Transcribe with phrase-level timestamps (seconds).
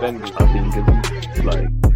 [0.00, 0.30] light defenders.
[0.36, 1.90] I think it's like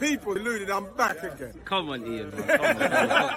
[0.00, 1.54] People deluded, I'm back again.
[1.64, 2.30] Come on, Ian.
[2.30, 2.46] Man.
[2.46, 3.36] Come on, come on.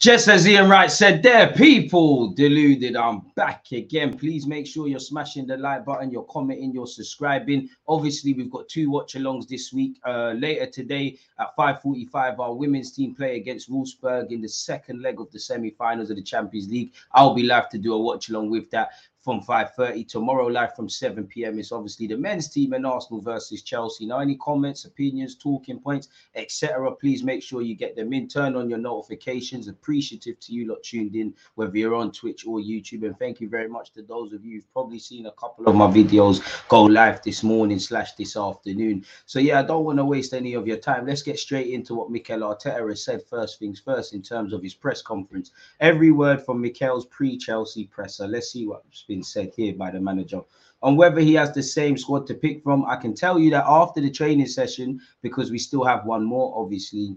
[0.00, 2.96] Just as Ian Wright said there, people deluded.
[2.96, 4.16] I'm back again.
[4.16, 7.68] Please make sure you're smashing the like button, you're commenting, you're subscribing.
[7.86, 10.00] Obviously, we've got two watch alongs this week.
[10.02, 15.20] Uh, later today at 5:45, our women's team play against Wolfsburg in the second leg
[15.20, 16.92] of the semi-finals of the Champions League.
[17.12, 20.88] I'll be live to do a watch along with that from 5:30 tomorrow live from
[20.88, 21.58] 7 p.m.
[21.58, 24.06] It's obviously the men's team and Arsenal versus Chelsea.
[24.06, 26.90] Now, any comments, opinions, talking points, etc.
[26.92, 28.28] Please make sure you get them in.
[28.28, 29.68] Turn on your notifications.
[29.68, 33.04] Appreciative to you lot tuned in, whether you're on Twitch or YouTube.
[33.04, 35.74] And thank you very much to those of you who've probably seen a couple of
[35.74, 39.04] my videos go live this morning slash this afternoon.
[39.26, 41.06] So yeah, I don't want to waste any of your time.
[41.06, 44.62] Let's get straight into what Mikel Arteta has said first things first in terms of
[44.62, 45.50] his press conference.
[45.80, 48.26] Every word from Mikel's pre-Chelsea presser.
[48.26, 50.40] Let's see what's been said here by the manager.
[50.82, 53.64] On whether he has the same squad to pick from, I can tell you that
[53.66, 57.16] after the training session, because we still have one more, obviously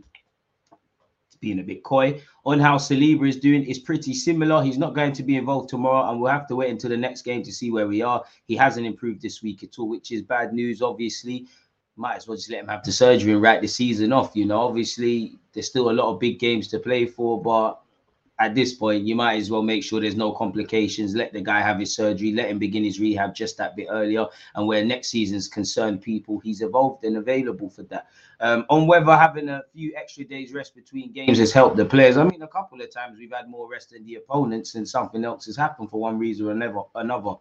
[1.44, 4.64] being a bit coy on how Saliba is doing is pretty similar.
[4.64, 7.24] He's not going to be involved tomorrow, and we'll have to wait until the next
[7.24, 8.24] game to see where we are.
[8.46, 11.48] He hasn't improved this week at all, which is bad news, obviously.
[11.96, 14.32] Might as well just let him have the surgery and write the season off.
[14.36, 17.83] You know, obviously, there's still a lot of big games to play for, but
[18.40, 21.16] at this point, you might as well make sure there's no complications.
[21.16, 24.26] Let the guy have his surgery, let him begin his rehab just that bit earlier.
[24.56, 28.08] And where next season's concerned, people, he's evolved and available for that.
[28.40, 32.18] Um, on whether having a few extra days rest between games has helped the players.
[32.18, 35.24] I mean, a couple of times we've had more rest than the opponents, and something
[35.24, 36.82] else has happened for one reason or another.
[36.96, 37.36] another.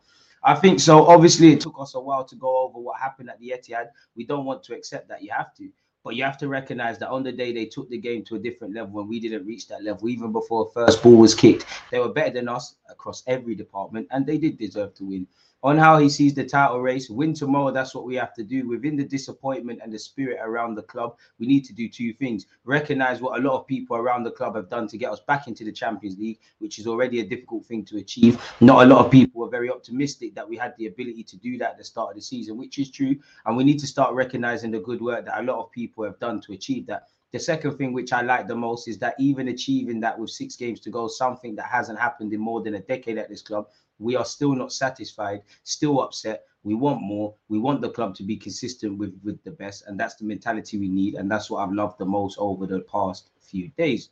[0.45, 1.07] I think so.
[1.07, 3.87] Obviously, it took us a while to go over what happened at the Etihad.
[4.17, 5.23] We don't want to accept that.
[5.23, 5.71] You have to.
[6.05, 8.39] But you have to recognize that on the day they took the game to a
[8.39, 12.01] different level and we didn't reach that level, even before first ball was kicked, they
[12.01, 15.27] were better than us across every department, and they did deserve to win.
[15.65, 18.69] On how he sees the title race, win tomorrow, that's what we have to do.
[18.69, 22.47] Within the disappointment and the spirit around the club, we need to do two things.
[22.65, 25.47] Recognize what a lot of people around the club have done to get us back
[25.47, 28.43] into the Champions League, which is already a difficult thing to achieve.
[28.61, 31.57] Not a lot of people were very optimistic that we had the ability to do
[31.59, 33.15] that at the start of the season, which is true.
[33.47, 36.19] And we need to start recognizing the good work that a lot of people have
[36.19, 37.07] done to achieve that.
[37.31, 40.55] The second thing which I like the most is that even achieving that with six
[40.55, 43.69] games to go, something that hasn't happened in more than a decade at this club,
[43.99, 46.45] we are still not satisfied, still upset.
[46.65, 47.35] We want more.
[47.49, 49.85] We want the club to be consistent with, with the best.
[49.87, 51.15] And that's the mentality we need.
[51.15, 54.11] And that's what I've loved the most over the past few days.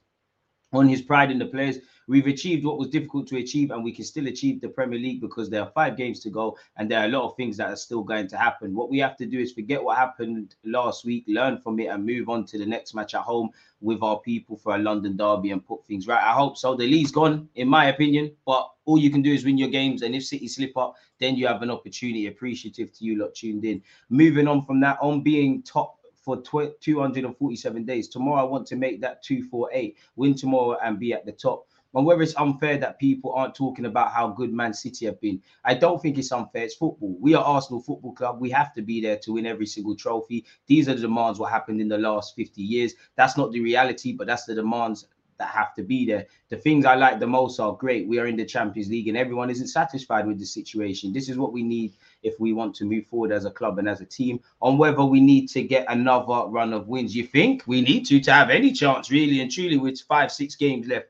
[0.73, 1.79] On his pride in the players,
[2.11, 5.21] we've achieved what was difficult to achieve, and we can still achieve the Premier League
[5.21, 7.69] because there are five games to go, and there are a lot of things that
[7.71, 8.75] are still going to happen.
[8.75, 12.05] What we have to do is forget what happened last week, learn from it, and
[12.05, 15.53] move on to the next match at home with our people for a London derby
[15.53, 16.23] and put things right.
[16.23, 16.75] I hope so.
[16.75, 20.03] The league's gone, in my opinion, but all you can do is win your games.
[20.03, 22.27] And if City slip up, then you have an opportunity.
[22.27, 23.81] Appreciative to you lot tuned in.
[24.09, 28.09] Moving on from that, on being top for 247 days.
[28.09, 31.67] Tomorrow, I want to make that 248, win tomorrow and be at the top.
[31.95, 35.43] And whether it's unfair that people aren't talking about how good Man City have been,
[35.65, 36.65] I don't think it's unfair.
[36.65, 37.17] It's football.
[37.21, 38.41] We are Arsenal Football Club.
[38.41, 40.45] We have to be there to win every single trophy.
[40.67, 42.95] These are the demands what happened in the last 50 years.
[43.17, 45.07] That's not the reality, but that's the demands
[45.41, 46.27] that have to be there.
[46.51, 48.07] The things I like the most are great.
[48.07, 51.13] We are in the Champions League and everyone isn't satisfied with the situation.
[51.13, 53.89] This is what we need if we want to move forward as a club and
[53.89, 54.41] as a team.
[54.61, 58.21] On whether we need to get another run of wins, you think we need to
[58.21, 61.09] to have any chance, really and truly, with five, six games left.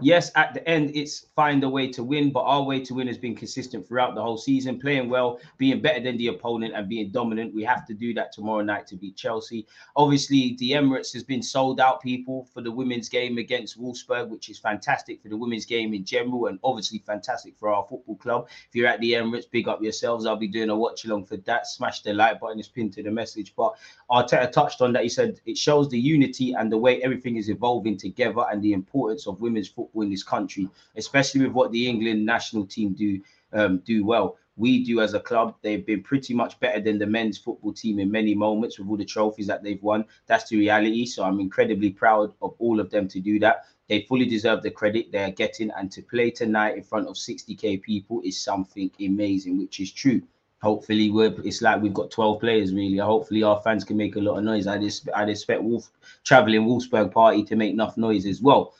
[0.00, 3.08] Yes, at the end, it's find a way to win, but our way to win
[3.08, 6.88] has been consistent throughout the whole season, playing well, being better than the opponent, and
[6.88, 7.54] being dominant.
[7.54, 9.66] We have to do that tomorrow night to beat Chelsea.
[9.96, 14.48] Obviously, the Emirates has been sold out, people, for the women's game against Wolfsburg, which
[14.48, 18.48] is fantastic for the women's game in general, and obviously fantastic for our football club.
[18.68, 20.24] If you're at the Emirates, big up yourselves.
[20.24, 21.66] I'll be doing a watch along for that.
[21.66, 23.54] Smash the like button, it's pinned to the message.
[23.56, 23.74] But
[24.10, 25.02] Arteta touched on that.
[25.02, 28.72] He said it shows the unity and the way everything is evolving together and the
[28.72, 33.20] importance of women's football in this country, especially with what the England national team do
[33.52, 34.36] um, do well.
[34.56, 35.54] We do as a club.
[35.62, 38.96] They've been pretty much better than the men's football team in many moments with all
[38.96, 40.04] the trophies that they've won.
[40.26, 41.06] That's the reality.
[41.06, 43.64] So I'm incredibly proud of all of them to do that.
[43.88, 47.82] They fully deserve the credit they're getting, and to play tonight in front of 60k
[47.82, 50.22] people is something amazing, which is true
[50.62, 54.20] hopefully we're it's like we've got 12 players really hopefully our fans can make a
[54.20, 55.90] lot of noise i just i'd expect wolf
[56.24, 58.74] traveling wolfsburg party to make enough noise as well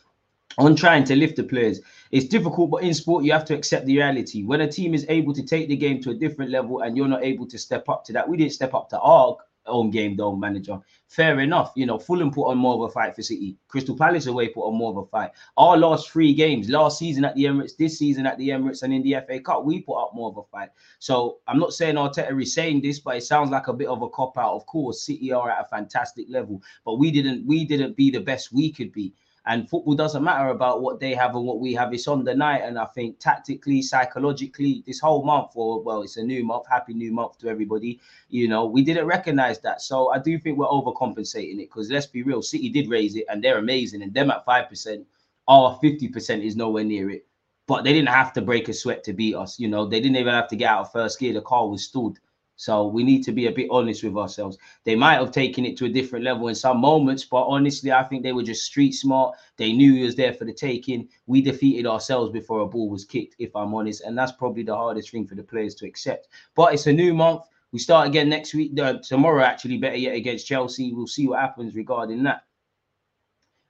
[0.61, 1.81] on trying to lift the players
[2.11, 5.07] it's difficult but in sport you have to accept the reality when a team is
[5.09, 7.89] able to take the game to a different level and you're not able to step
[7.89, 9.37] up to that we didn't step up to our
[9.67, 10.79] own game, though, manager.
[11.09, 11.73] Fair enough.
[11.75, 13.57] You know, Fulham put on more of a fight for City.
[13.69, 15.31] Crystal Palace away put on more of a fight.
[15.57, 18.93] Our last three games, last season at the Emirates, this season at the Emirates, and
[18.93, 20.71] in the FA Cup, we put up more of a fight.
[20.99, 24.03] So I'm not saying Arteta is saying this, but it sounds like a bit of
[24.03, 24.55] a cop out.
[24.55, 28.21] Of course, City are at a fantastic level, but we didn't we didn't be the
[28.21, 29.13] best we could be.
[29.51, 31.93] And football doesn't matter about what they have and what we have.
[31.93, 32.63] It's on the night.
[32.63, 36.67] And I think tactically, psychologically, this whole month, or well, it's a new month.
[36.71, 37.99] Happy new month to everybody.
[38.29, 39.83] You know, we didn't recognize that.
[39.83, 43.25] So I do think we're overcompensating it because let's be real, City did raise it
[43.29, 44.03] and they're amazing.
[44.03, 45.05] And them at 5%,
[45.49, 47.27] our 50% is nowhere near it.
[47.67, 49.59] But they didn't have to break a sweat to beat us.
[49.59, 51.35] You know, they didn't even have to get out of first gear.
[51.35, 52.21] The car was stood.
[52.61, 54.59] So we need to be a bit honest with ourselves.
[54.85, 58.03] They might have taken it to a different level in some moments, but honestly, I
[58.05, 59.35] think they were just street smart.
[59.57, 61.09] They knew he was there for the taking.
[61.25, 64.03] We defeated ourselves before a ball was kicked, if I'm honest.
[64.03, 66.29] And that's probably the hardest thing for the players to accept.
[66.55, 67.45] But it's a new month.
[67.73, 70.93] We start again next week, uh, tomorrow, actually, better yet, against Chelsea.
[70.93, 72.43] We'll see what happens regarding that.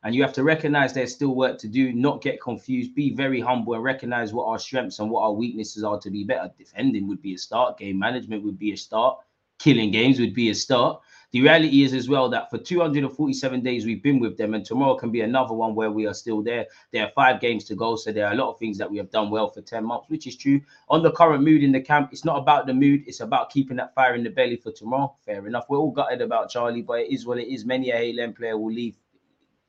[0.03, 3.41] And you have to recognize there's still work to do, not get confused, be very
[3.41, 6.51] humble and recognize what our strengths and what our weaknesses are to be better.
[6.57, 9.19] Defending would be a start, game management would be a start,
[9.59, 11.03] killing games would be a start.
[11.33, 14.97] The reality is as well that for 247 days we've been with them, and tomorrow
[14.97, 16.67] can be another one where we are still there.
[16.93, 18.97] There are five games to go, so there are a lot of things that we
[18.97, 20.61] have done well for 10 months, which is true.
[20.89, 23.77] On the current mood in the camp, it's not about the mood, it's about keeping
[23.77, 25.15] that fire in the belly for tomorrow.
[25.25, 25.67] Fair enough.
[25.69, 27.65] We're all gutted about Charlie, but it is what it is.
[27.65, 28.97] Many a Hale End player will leave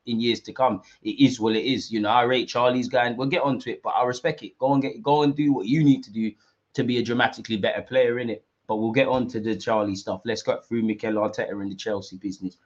[0.05, 0.81] in years to come.
[1.03, 1.91] It is what it is.
[1.91, 4.57] You know, I rate Charlie's guy, and we'll get onto it, but I respect it.
[4.57, 6.31] Go and get go and do what you need to do
[6.73, 8.45] to be a dramatically better player in it.
[8.67, 10.21] But we'll get on to the Charlie stuff.
[10.23, 12.57] Let's go through Mikel Arteta and the Chelsea business.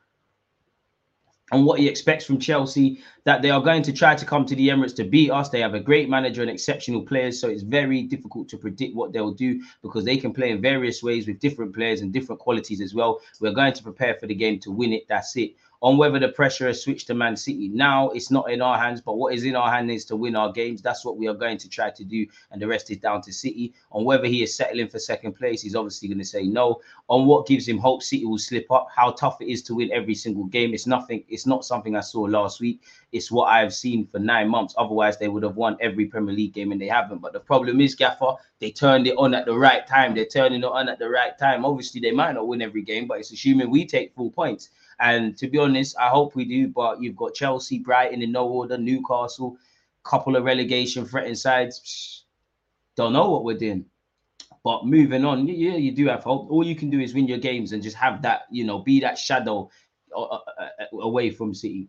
[1.51, 4.55] And what he expects from Chelsea, that they are going to try to come to
[4.55, 5.49] the Emirates to beat us.
[5.49, 9.13] They have a great manager and exceptional players, so it's very difficult to predict what
[9.13, 12.81] they'll do because they can play in various ways with different players and different qualities
[12.81, 13.21] as well.
[13.39, 15.07] We're going to prepare for the game to win it.
[15.07, 17.69] That's it on whether the pressure has switched to Man City.
[17.69, 20.35] Now it's not in our hands, but what is in our hands is to win
[20.35, 20.81] our games.
[20.81, 23.31] That's what we are going to try to do, and the rest is down to
[23.31, 23.71] City.
[23.91, 26.81] On whether he is settling for second place, he's obviously going to say no.
[27.07, 28.87] On what gives him hope, City will slip up.
[28.95, 30.73] How tough it is to win every single game.
[30.73, 31.23] It's nothing.
[31.29, 32.81] It's not something I saw last week.
[33.15, 34.75] It's what I have seen for nine months.
[34.77, 37.21] Otherwise, they would have won every Premier League game, and they haven't.
[37.21, 40.13] But the problem is, Gaffer, they turned it on at the right time.
[40.13, 41.63] They're turning it on at the right time.
[41.63, 44.71] Obviously, they might not win every game, but it's assuming we take full points.
[44.99, 46.67] And to be honest, I hope we do.
[46.67, 49.55] But you've got Chelsea, Brighton in no order, Newcastle,
[50.03, 52.25] couple of relegation threatened sides.
[52.97, 53.85] Don't know what we're doing.
[54.65, 56.51] But moving on, yeah, you do have hope.
[56.51, 58.99] All you can do is win your games and just have that, you know, be
[58.99, 59.69] that shadow
[60.13, 61.87] uh, uh, uh, away from City.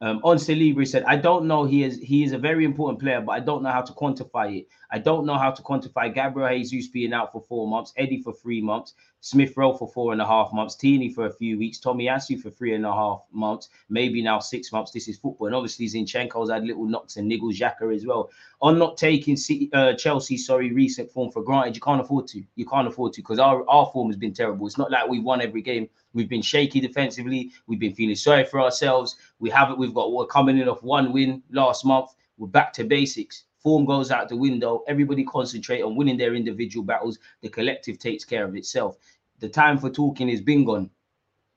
[0.00, 1.64] Um, on Saliba, said, I don't know.
[1.64, 4.60] He is he is a very important player, but I don't know how to quantify
[4.60, 4.68] it.
[4.90, 8.32] I don't know how to quantify Gabriel Jesus being out for four months, Eddie for
[8.32, 11.80] three months, Smith Rowe for four and a half months, Tierney for a few weeks,
[11.80, 14.92] Tomiyasu for three and a half months, maybe now six months.
[14.92, 15.48] This is football.
[15.48, 18.30] And obviously Zinchenko's had little knocks and niggles, Xhaka as well.
[18.62, 22.42] On not taking City, uh, Chelsea, sorry, recent form for granted, you can't afford to.
[22.54, 24.66] You can't afford to because our, our form has been terrible.
[24.66, 25.88] It's not like we won every game.
[26.18, 27.52] We've been shaky defensively.
[27.68, 29.14] We've been feeling sorry for ourselves.
[29.38, 29.78] We haven't.
[29.78, 32.10] We've got we're coming in off one win last month.
[32.38, 33.44] We're back to basics.
[33.62, 34.82] Form goes out the window.
[34.88, 37.20] Everybody concentrate on winning their individual battles.
[37.42, 38.96] The collective takes care of itself.
[39.38, 40.90] The time for talking is been gone.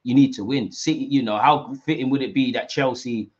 [0.04, 0.72] You need to win.
[0.72, 3.32] See, you know, how fitting would it be that Chelsea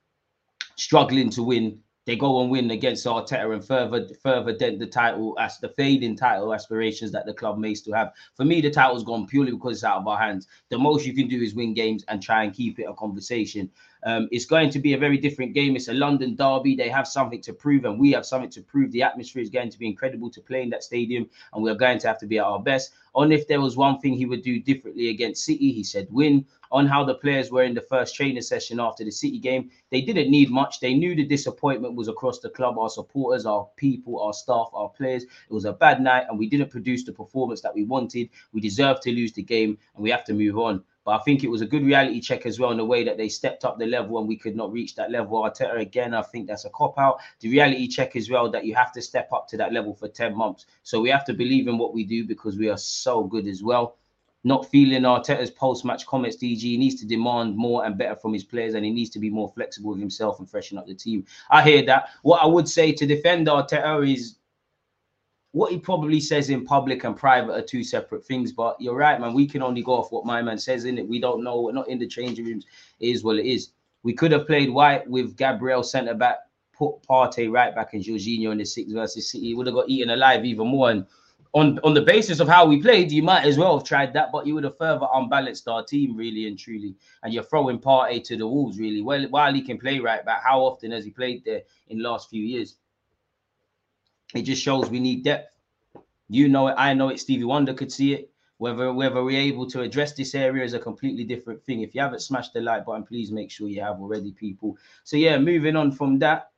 [0.76, 5.38] struggling to win they go and win against Arteta and further further dent the title
[5.40, 8.14] as the fading title aspirations that the club may still have.
[8.36, 10.48] For me, the title's gone purely because it's out of our hands.
[10.70, 13.70] The most you can do is win games and try and keep it a conversation.
[14.04, 15.76] Um, it's going to be a very different game.
[15.76, 16.76] It's a London derby.
[16.76, 18.92] They have something to prove, and we have something to prove.
[18.92, 22.00] The atmosphere is going to be incredible to play in that stadium, and we're going
[22.00, 22.94] to have to be at our best.
[23.14, 26.46] On if there was one thing he would do differently against City, he said win.
[26.72, 30.02] On how the players were in the first training session after the City game, they
[30.02, 30.80] didn't need much.
[30.80, 34.90] They knew the disappointment was across the club, our supporters, our people, our staff, our
[34.90, 35.24] players.
[35.24, 38.30] It was a bad night, and we didn't produce the performance that we wanted.
[38.54, 40.84] We deserved to lose the game, and we have to move on.
[41.04, 43.18] But I think it was a good reality check as well in the way that
[43.18, 45.42] they stepped up the level and we could not reach that level.
[45.42, 47.20] Arteta again, I think that's a cop out.
[47.40, 50.08] The reality check as well that you have to step up to that level for
[50.08, 50.68] 10 months.
[50.84, 53.64] So we have to believe in what we do because we are so good as
[53.64, 53.98] well.
[54.44, 58.74] Not feeling Arteta's post-match comments, DG needs to demand more and better from his players,
[58.74, 61.26] and he needs to be more flexible with himself and freshen up the team.
[61.52, 62.10] I hear that.
[62.24, 64.38] What I would say to defend Arteta is
[65.52, 68.52] what he probably says in public and private are two separate things.
[68.52, 69.34] But you're right, man.
[69.34, 71.08] We can only go off what my man says in it.
[71.08, 71.62] We don't know.
[71.62, 72.66] We're not in the changing rooms.
[73.00, 73.72] It is what it is.
[74.04, 76.38] We could have played White with Gabriel centre back,
[76.74, 79.48] put Partey right back, and Jorginho in the six versus City.
[79.48, 80.90] He would have got eaten alive even more.
[80.90, 81.06] And
[81.54, 84.32] on on the basis of how we played, you might as well have tried that,
[84.32, 86.96] but you would have further unbalanced our team really and truly.
[87.24, 89.02] And you're throwing Partey to the wolves really.
[89.02, 92.30] Well, while he can play right back, how often has he played there in last
[92.30, 92.78] few years?
[94.34, 95.54] It just shows we need depth.
[96.30, 97.20] You know it, I know it.
[97.20, 98.30] Stevie Wonder could see it.
[98.58, 101.82] Whether whether we're able to address this area is a completely different thing.
[101.82, 104.78] If you haven't smashed the like button, please make sure you have already, people.
[105.04, 106.51] So yeah, moving on from that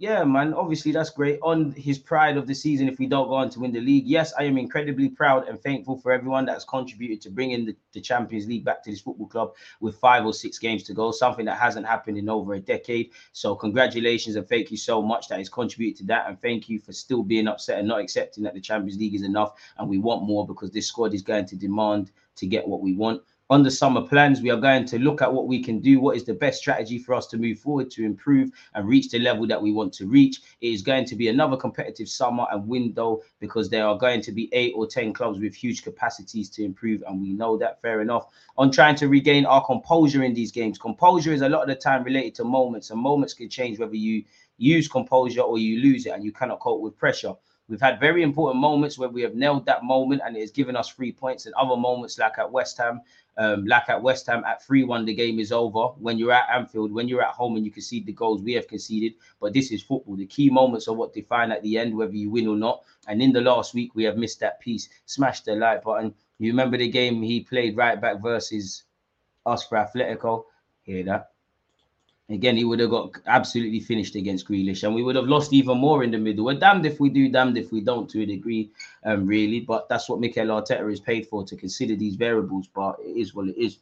[0.00, 1.40] yeah, man, obviously that's great.
[1.42, 4.06] On his pride of the season, if we don't go on to win the league,
[4.06, 8.00] yes, I am incredibly proud and thankful for everyone that's contributed to bringing the, the
[8.00, 11.44] Champions League back to this football club with five or six games to go, something
[11.46, 13.10] that hasn't happened in over a decade.
[13.32, 16.28] So, congratulations and thank you so much that has contributed to that.
[16.28, 19.22] And thank you for still being upset and not accepting that the Champions League is
[19.22, 22.82] enough and we want more because this squad is going to demand to get what
[22.82, 25.80] we want on the summer plans, we are going to look at what we can
[25.80, 29.08] do, what is the best strategy for us to move forward to improve and reach
[29.08, 30.42] the level that we want to reach.
[30.60, 34.32] It is going to be another competitive summer and window because there are going to
[34.32, 37.02] be eight or 10 clubs with huge capacities to improve.
[37.06, 38.26] And we know that fair enough.
[38.58, 41.76] On trying to regain our composure in these games, composure is a lot of the
[41.76, 44.24] time related to moments, and moments can change whether you
[44.58, 47.32] use composure or you lose it and you cannot cope with pressure.
[47.68, 50.74] We've had very important moments where we have nailed that moment and it has given
[50.74, 53.02] us three points, and other moments like at West Ham,
[53.36, 55.88] um, like at West Ham at 3 1, the game is over.
[55.98, 58.66] When you're at Anfield, when you're at home and you concede the goals we have
[58.66, 60.16] conceded, but this is football.
[60.16, 62.84] The key moments are what define at the end, whether you win or not.
[63.06, 64.88] And in the last week, we have missed that piece.
[65.04, 66.14] Smash the like button.
[66.38, 68.84] You remember the game he played right back versus
[69.44, 70.44] us for Atletico?
[70.82, 71.32] Hear that?
[72.30, 75.78] Again, he would have got absolutely finished against Grealish, and we would have lost even
[75.78, 76.44] more in the middle.
[76.44, 78.70] We're damned if we do, damned if we don't, to a degree,
[79.04, 79.60] um, really.
[79.60, 82.68] But that's what Mikel Arteta is paid for to consider these variables.
[82.68, 83.78] But it is what it is.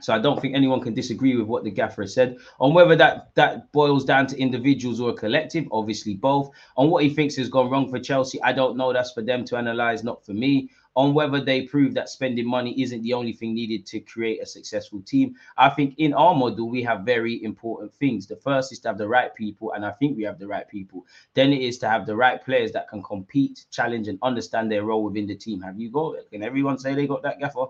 [0.00, 3.34] So I don't think anyone can disagree with what the gaffer said on whether that
[3.34, 5.68] that boils down to individuals or a collective.
[5.70, 6.50] Obviously, both.
[6.76, 8.92] On what he thinks has gone wrong for Chelsea, I don't know.
[8.92, 10.70] That's for them to analyze, not for me.
[10.96, 14.46] On whether they prove that spending money isn't the only thing needed to create a
[14.46, 18.26] successful team, I think in our model we have very important things.
[18.26, 20.66] The first is to have the right people, and I think we have the right
[20.68, 21.06] people.
[21.34, 24.84] Then it is to have the right players that can compete, challenge, and understand their
[24.84, 25.60] role within the team.
[25.60, 26.30] Have you got it?
[26.30, 27.66] Can everyone say they got that gaffer?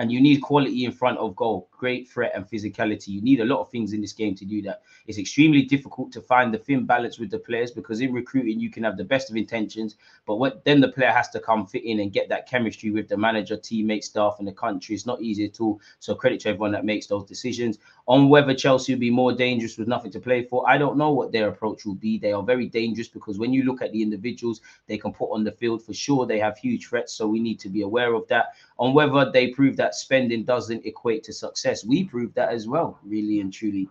[0.00, 3.08] and you need quality in front of goal, great threat and physicality.
[3.08, 4.82] You need a lot of things in this game to do that.
[5.06, 8.68] It's extremely difficult to find the thin balance with the players because in recruiting you
[8.68, 9.96] can have the best of intentions,
[10.26, 13.08] but what then the player has to come fit in and get that chemistry with
[13.08, 14.94] the manager, teammates, staff, and the country.
[14.94, 15.80] It's not easy at all.
[16.00, 17.78] So credit to everyone that makes those decisions.
[18.06, 21.12] On whether Chelsea will be more dangerous with nothing to play for, I don't know
[21.12, 22.18] what their approach will be.
[22.18, 25.44] They are very dangerous because when you look at the individuals they can put on
[25.44, 27.14] the field, for sure they have huge threats.
[27.14, 28.48] So we need to be aware of that.
[28.78, 31.69] On whether they prove that spending doesn't equate to success.
[31.86, 33.88] We proved that as well, really and truly.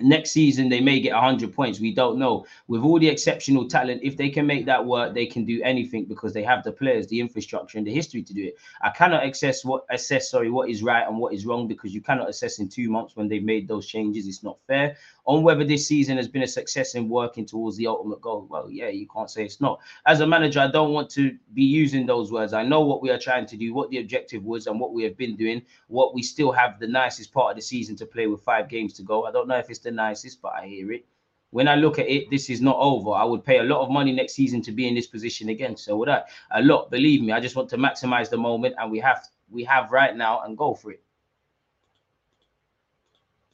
[0.00, 1.80] Next season, they may get 100 points.
[1.80, 2.46] We don't know.
[2.68, 6.04] With all the exceptional talent, if they can make that work, they can do anything
[6.04, 8.56] because they have the players, the infrastructure, and the history to do it.
[8.80, 12.00] I cannot assess what assess sorry what is right and what is wrong because you
[12.00, 14.28] cannot assess in two months when they made those changes.
[14.28, 14.96] It's not fair.
[15.28, 18.70] On whether this season has been a success in working towards the ultimate goal, well,
[18.70, 19.78] yeah, you can't say it's not.
[20.06, 22.54] As a manager, I don't want to be using those words.
[22.54, 25.04] I know what we are trying to do, what the objective was, and what we
[25.04, 25.60] have been doing.
[25.88, 28.94] What we still have the nicest part of the season to play with five games
[28.94, 29.26] to go.
[29.26, 31.04] I don't know if it's the nicest, but I hear it.
[31.50, 33.10] When I look at it, this is not over.
[33.10, 35.76] I would pay a lot of money next season to be in this position again.
[35.76, 36.22] So would I?
[36.52, 37.32] A lot, believe me.
[37.32, 40.56] I just want to maximize the moment, and we have we have right now and
[40.56, 41.02] go for it.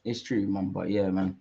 [0.04, 0.69] It's true, man.
[0.69, 1.37] But yeah, man.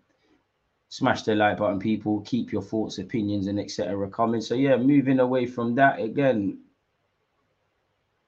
[0.93, 2.21] Smash the like button, people.
[2.21, 4.07] Keep your thoughts, opinions, and etc.
[4.11, 4.41] coming.
[4.41, 6.59] So yeah, moving away from that again.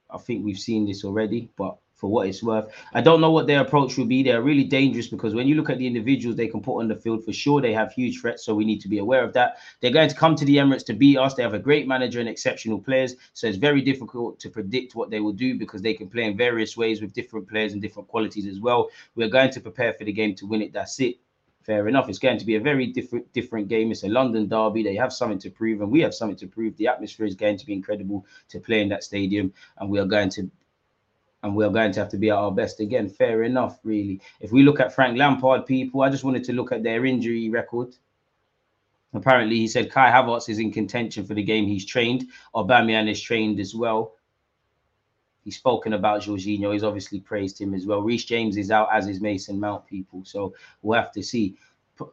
[0.09, 2.73] I think we've seen this already, but for what it's worth.
[2.95, 4.23] I don't know what their approach will be.
[4.23, 6.95] They're really dangerous because when you look at the individuals they can put on the
[6.95, 8.43] field, for sure they have huge threats.
[8.43, 9.57] So we need to be aware of that.
[9.79, 11.35] They're going to come to the Emirates to beat us.
[11.35, 13.15] They have a great manager and exceptional players.
[13.33, 16.35] So it's very difficult to predict what they will do because they can play in
[16.35, 18.89] various ways with different players and different qualities as well.
[19.13, 20.73] We're going to prepare for the game to win it.
[20.73, 21.19] That's it
[21.65, 22.09] fair enough.
[22.09, 23.91] It's going to be a very different different game.
[23.91, 24.83] It's a London derby.
[24.83, 26.77] They have something to prove, and we have something to prove.
[26.77, 30.05] The atmosphere is going to be incredible to play in that stadium, and we are
[30.05, 30.49] going to
[31.43, 33.07] and we're going to have to be at our best again.
[33.07, 34.19] Fair enough, really.
[34.39, 37.49] If we look at Frank Lampard, people, I just wanted to look at their injury
[37.51, 37.95] record.
[39.13, 41.67] Apparently, he said Kai Havertz is in contention for the game.
[41.67, 42.29] He's trained.
[42.55, 44.14] Aubameyang is trained as well.
[45.45, 46.73] He's spoken about Jorginho.
[46.73, 48.01] He's obviously praised him as well.
[48.01, 50.25] Reece James is out, as is Mason Mount, people.
[50.25, 51.55] So we'll have to see.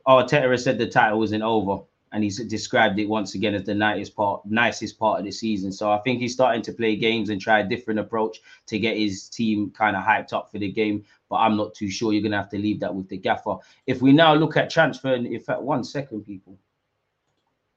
[0.06, 4.14] Arteta said the title isn't over and he's described it once again as the nicest
[4.14, 5.72] part, nicest part of the season.
[5.72, 8.98] So I think he's starting to play games and try a different approach to get
[8.98, 11.02] his team kind of hyped up for the game.
[11.30, 12.12] But I'm not too sure.
[12.12, 13.56] You're gonna have to leave that with the gaffer.
[13.86, 16.58] If we now look at transfer, in fact, one second, people,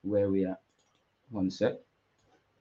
[0.01, 0.59] where we at?
[1.29, 1.75] One sec.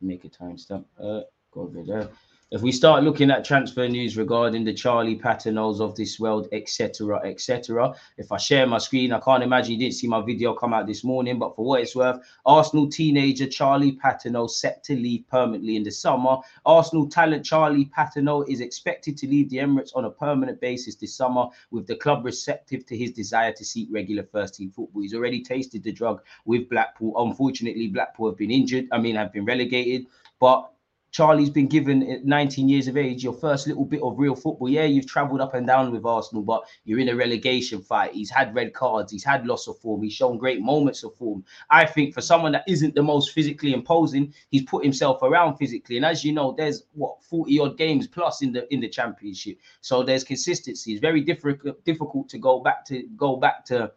[0.00, 0.84] Make a timestamp.
[0.96, 2.08] Uh, go over there
[2.54, 7.18] if we start looking at transfer news regarding the Charlie Patinoes of this world, etc.,
[7.25, 10.73] etc., if I share my screen, I can't imagine you didn't see my video come
[10.73, 15.25] out this morning, but for what it's worth, Arsenal teenager Charlie Patino set to leave
[15.28, 16.37] permanently in the summer.
[16.64, 21.12] Arsenal talent Charlie Patino is expected to leave the Emirates on a permanent basis this
[21.12, 25.02] summer, with the club receptive to his desire to seek regular first team football.
[25.02, 27.14] He's already tasted the drug with Blackpool.
[27.17, 30.06] Unfortunately, Blackpool have been injured, I mean, have been relegated,
[30.38, 30.71] but
[31.14, 34.68] Charlie's been given at 19 years of age your first little bit of real football.
[34.68, 38.12] Yeah, you've travelled up and down with Arsenal, but you're in a relegation fight.
[38.12, 41.44] He's had red cards, he's had loss of form, he's shown great moments of form.
[41.70, 45.98] I think for someone that isn't the most physically imposing, he's put himself around physically.
[45.98, 49.58] And as you know, there's what 40 odd games plus in the in the championship.
[49.82, 50.94] So there's consistency.
[50.94, 53.92] It's very difficult difficult to go back to go back to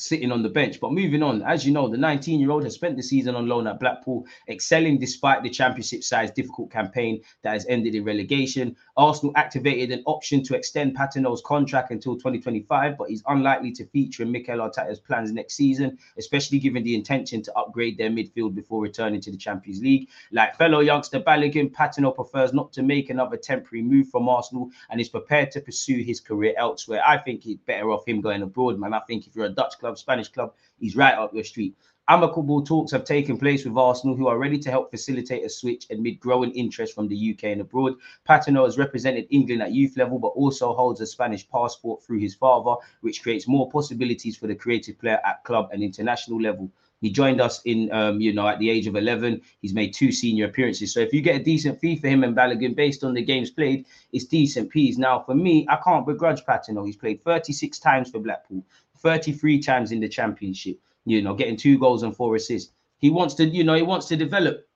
[0.00, 0.80] sitting on the bench.
[0.80, 3.46] But moving on, as you know, the 19 year old has spent the season on
[3.46, 8.76] loan at Blackpool, excelling despite the championship side's difficult campaign that has ended in relegation.
[8.96, 14.22] Arsenal activated an option to extend Patino's contract until 2025, but he's unlikely to feature
[14.22, 18.82] in Mikel Arteta's plans next season, especially given the intention to upgrade their midfield before
[18.82, 20.08] returning to the Champions League.
[20.32, 25.00] Like fellow youngster Balogun, Patino prefers not to make another temporary move from Arsenal and
[25.00, 27.02] is prepared to pursue his career elsewhere.
[27.06, 28.94] I think it's better off him going abroad, man.
[28.94, 31.74] I think if you're a Dutch club, Spanish club, he's right up your street.
[32.08, 35.86] Amicable talks have taken place with Arsenal, who are ready to help facilitate a switch
[35.90, 37.94] amid growing interest from the UK and abroad.
[38.24, 42.34] Patino has represented England at youth level, but also holds a Spanish passport through his
[42.34, 46.68] father, which creates more possibilities for the creative player at club and international level.
[47.00, 49.40] He joined us in, um, you know, at the age of 11.
[49.62, 50.92] He's made two senior appearances.
[50.92, 53.50] So if you get a decent fee for him and Balogun based on the games
[53.50, 54.98] played, it's decent fees.
[54.98, 56.84] Now, for me, I can't begrudge Patino.
[56.84, 58.64] He's played 36 times for Blackpool,
[59.02, 62.72] 33 times in the Championship you know, getting two goals and four assists.
[62.98, 64.66] He wants to, you know, he wants to develop.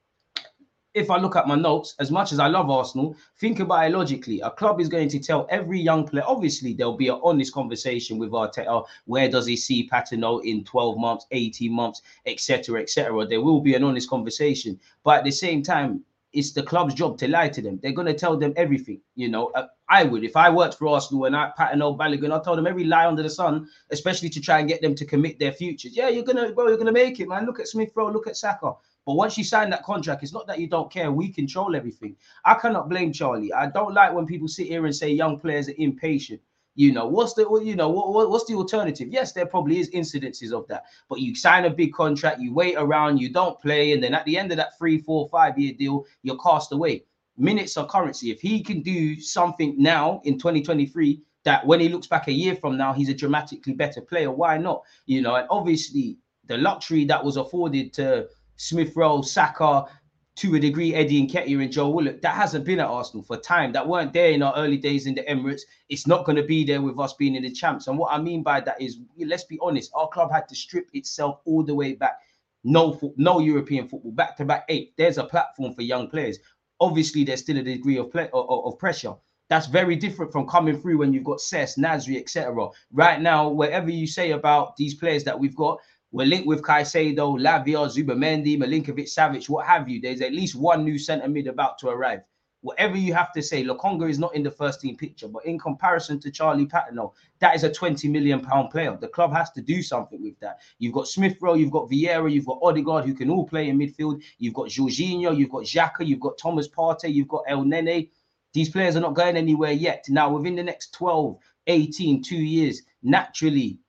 [0.95, 3.97] If I look at my notes, as much as I love Arsenal, think about it
[3.97, 4.41] logically.
[4.41, 8.17] A club is going to tell every young player, obviously, there'll be an honest conversation
[8.17, 8.85] with Arteta.
[9.07, 13.27] Where does he see Patino in 12 months, 18 months, etc., etc.?
[13.27, 14.79] There will be an honest conversation.
[15.03, 17.79] But at the same time, it's the club's job to lie to them.
[17.83, 19.01] They're going to tell them everything.
[19.15, 22.43] You know, uh, I would if I worked for Arsenal and I Patino Balogun, I
[22.43, 25.39] told them every lie under the sun, especially to try and get them to commit
[25.39, 25.97] their futures.
[25.97, 27.47] Yeah, you're gonna, bro, you're gonna make it, man.
[27.47, 28.73] Look at Smith Rowe, look at Saka.
[29.07, 31.13] But once you sign that contract, it's not that you don't care.
[31.13, 32.17] We control everything.
[32.45, 33.53] I cannot blame Charlie.
[33.53, 36.41] I don't like when people sit here and say young players are impatient.
[36.77, 39.09] You know, what's the you know what, what's the alternative?
[39.09, 42.75] Yes, there probably is incidences of that, but you sign a big contract, you wait
[42.77, 45.73] around, you don't play, and then at the end of that three, four, five year
[45.73, 47.05] deal, you're cast away.
[47.37, 48.31] Minutes are currency.
[48.31, 52.57] If he can do something now in 2023 that when he looks back a year
[52.57, 54.83] from now, he's a dramatically better player, why not?
[55.07, 59.87] You know, and obviously the luxury that was afforded to Smith Rowe, Saka,
[60.37, 63.37] to a degree, Eddie and Nketiah and Joe Willock, that hasn't been at Arsenal for
[63.37, 63.73] time.
[63.73, 65.63] That weren't there in our early days in the Emirates.
[65.89, 67.87] It's not going to be there with us being in the champs.
[67.87, 70.89] And what I mean by that is, let's be honest, our club had to strip
[70.93, 72.19] itself all the way back.
[72.65, 74.95] No, no European football, back to back eight.
[74.97, 76.39] There's a platform for young players.
[76.81, 79.15] Obviously, there's still a degree of, play, of, of pressure.
[79.51, 82.69] That's very different from coming through when you've got Cesc, Nasri, etc.
[82.91, 85.79] Right now, whatever you say about these players that we've got,
[86.15, 90.01] we're linked with Caicedo, Lavia, Zubimendi, Milinkovic, Savic, what have you.
[90.01, 92.21] There's at least one new centre mid about to arrive.
[92.61, 95.59] Whatever you have to say, Lokonga is not in the first team picture, but in
[95.59, 98.97] comparison to Charlie Patino, that is a 20 million pound player.
[98.97, 100.61] The club has to do something with that.
[100.79, 103.77] You've got Smith Rowe, you've got Vieira, you've got Odegaard, who can all play in
[103.77, 104.23] midfield.
[104.39, 108.11] You've got Jorginho, you've got Xhaka, you've got Thomas Partey, you've got Elneny.
[108.53, 110.05] These players are not going anywhere yet.
[110.09, 113.81] Now, within the next 12, 18, two years, naturally,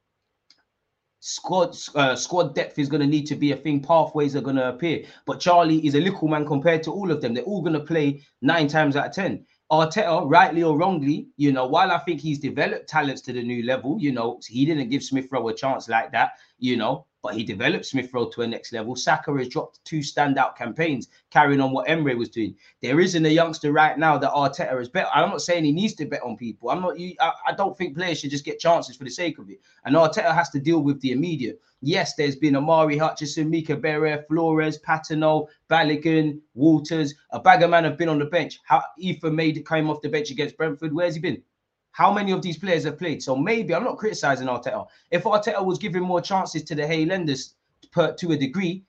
[1.27, 3.81] squad uh, squad depth is going to need to be a thing.
[3.81, 5.05] Pathways are going to appear.
[5.25, 7.33] But Charlie is a little man compared to all of them.
[7.33, 9.43] They're all going to play nine times out of ten.
[9.71, 13.65] Arteta, rightly or wrongly, you know, while I think he's developed talents to the new
[13.65, 17.33] level, you know, he didn't give Smith Rowe a chance like that, you know, but
[17.33, 18.95] he developed Smith Rowe to a next level.
[18.95, 22.55] Saka has dropped two standout campaigns, carrying on what Emre was doing.
[22.83, 25.07] There isn't a youngster right now that Arteta is bet.
[25.11, 26.69] I'm not saying he needs to bet on people.
[26.69, 26.99] I'm not.
[26.99, 29.59] I, I don't think players should just get chances for the sake of it.
[29.85, 31.59] And Arteta has to deal with the immediate.
[31.81, 37.15] Yes, there's been Omari Hutchinson, Mika Biereth, Flores, Patino, Balogun, Walters.
[37.31, 38.59] A bag of man have been on the bench.
[38.65, 40.93] How Ethan Nwaneri came off the bench against Brentford.
[40.93, 41.41] Where's he been?
[41.95, 43.23] How many of these players have played?
[43.23, 44.85] So maybe I'm not criticizing Arteta.
[45.11, 47.53] If Arteta was giving more chances to the Hale Enders
[47.93, 48.83] per, to a degree,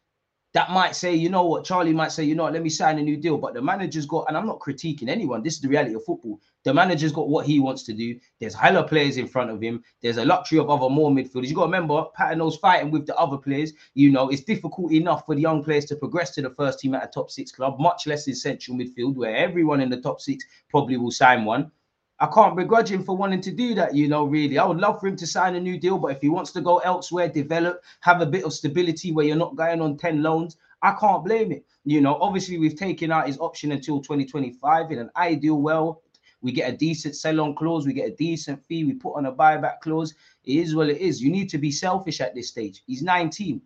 [0.55, 2.99] that might say, you know what, Charlie might say, you know what, let me sign
[2.99, 3.39] a new deal.
[3.39, 5.45] But the manager's got, and I'm not critiquing anyone.
[5.45, 6.41] This is the reality of football.
[6.65, 8.19] The manager's got what he wants to do.
[8.41, 9.85] There's hella players in front of him.
[10.03, 11.47] There's a luxury of other more midfielders.
[11.47, 13.73] You got to remember, Patino's fighting with the other players.
[13.95, 16.97] You know, it's difficult enough for the young players to progress to the first team
[16.97, 20.21] at a top six club, much less in central midfield, where everyone in the top
[20.21, 21.71] six probably will sign one.
[22.19, 24.59] I can't begrudge him for wanting to do that, you know, really.
[24.59, 26.63] I would love for him to sign a new deal, but if he wants to
[26.63, 30.57] go elsewhere, develop, have a bit of stability where you're not going on 10 loans,
[30.81, 31.67] I can't blame it.
[31.85, 35.99] You know, obviously, we've taken out his option until 2025 in an ideal world.
[36.41, 39.27] We get a decent sell on clause, we get a decent fee, we put on
[39.27, 40.15] a buyback clause.
[40.45, 41.21] It is what it is.
[41.21, 42.83] You need to be selfish at this stage.
[42.87, 43.61] He's 19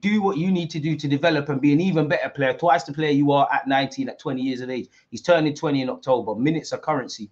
[0.00, 2.84] do what you need to do to develop and be an even better player, twice
[2.84, 4.88] the player you are at 19, at 20 years of age.
[5.10, 6.34] He's turning 20 in October.
[6.34, 7.30] Minutes are currency.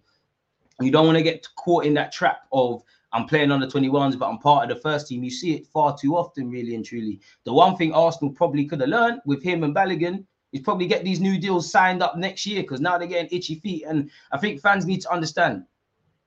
[0.81, 4.19] You don't want to get caught in that trap of I'm playing on the 21s,
[4.19, 5.25] but I'm part of the first team.
[5.25, 7.21] You see it far too often, really and truly.
[7.45, 11.05] The one thing Arsenal probably could have learned with him and Balogun is probably get
[11.05, 13.85] these new deals signed up next year because now they're getting itchy feet.
[13.87, 15.65] And I think fans need to understand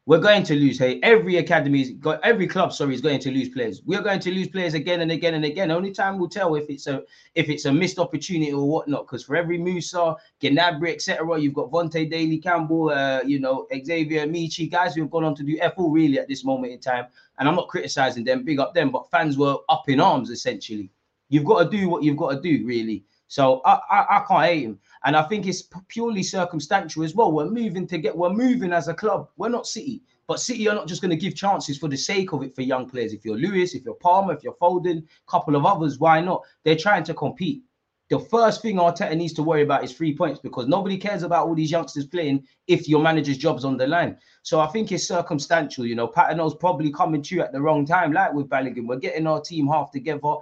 [0.06, 0.78] we're going to lose.
[0.80, 2.74] Hey, every academy's got every club.
[2.74, 3.82] Sorry, is going to lose players.
[3.86, 5.72] We're going to lose players again and again and again.
[5.72, 7.04] Only time will tell if it's a
[7.36, 9.08] if it's a missed opportunity or whatnot.
[9.08, 14.28] Because for every Musa, Gnabry, etc., you've got Vontae Daley, Campbell, uh, you know Xavier
[14.28, 16.80] Amaechi, guys who have gone on to do F all really at this moment in
[16.80, 17.06] time.
[17.40, 20.90] And I'm not criticizing them, big up them, but fans were up in arms essentially.
[21.30, 23.06] You've got to do what you've got to do, really.
[23.28, 24.80] So I, I, I can't hate him.
[25.06, 27.32] And I think it's purely circumstantial as well.
[27.32, 29.30] We're moving to get, we're moving as a club.
[29.38, 30.02] We're not City.
[30.28, 32.62] But City are not just going to give chances for the sake of it for
[32.62, 33.12] young players.
[33.12, 36.44] If you're Lewis, if you're Palmer, if you're Foden, a couple of others, why not?
[36.64, 37.64] They're trying to compete.
[38.10, 41.48] The first thing Arteta needs to worry about is three points because nobody cares about
[41.48, 44.18] all these youngsters playing if your manager's job's on the line.
[44.44, 45.86] So I think it's circumstantial.
[45.86, 48.88] You know, Patino's probably coming to you at the wrong time, like with Balogun.
[48.88, 50.36] We're getting our team half together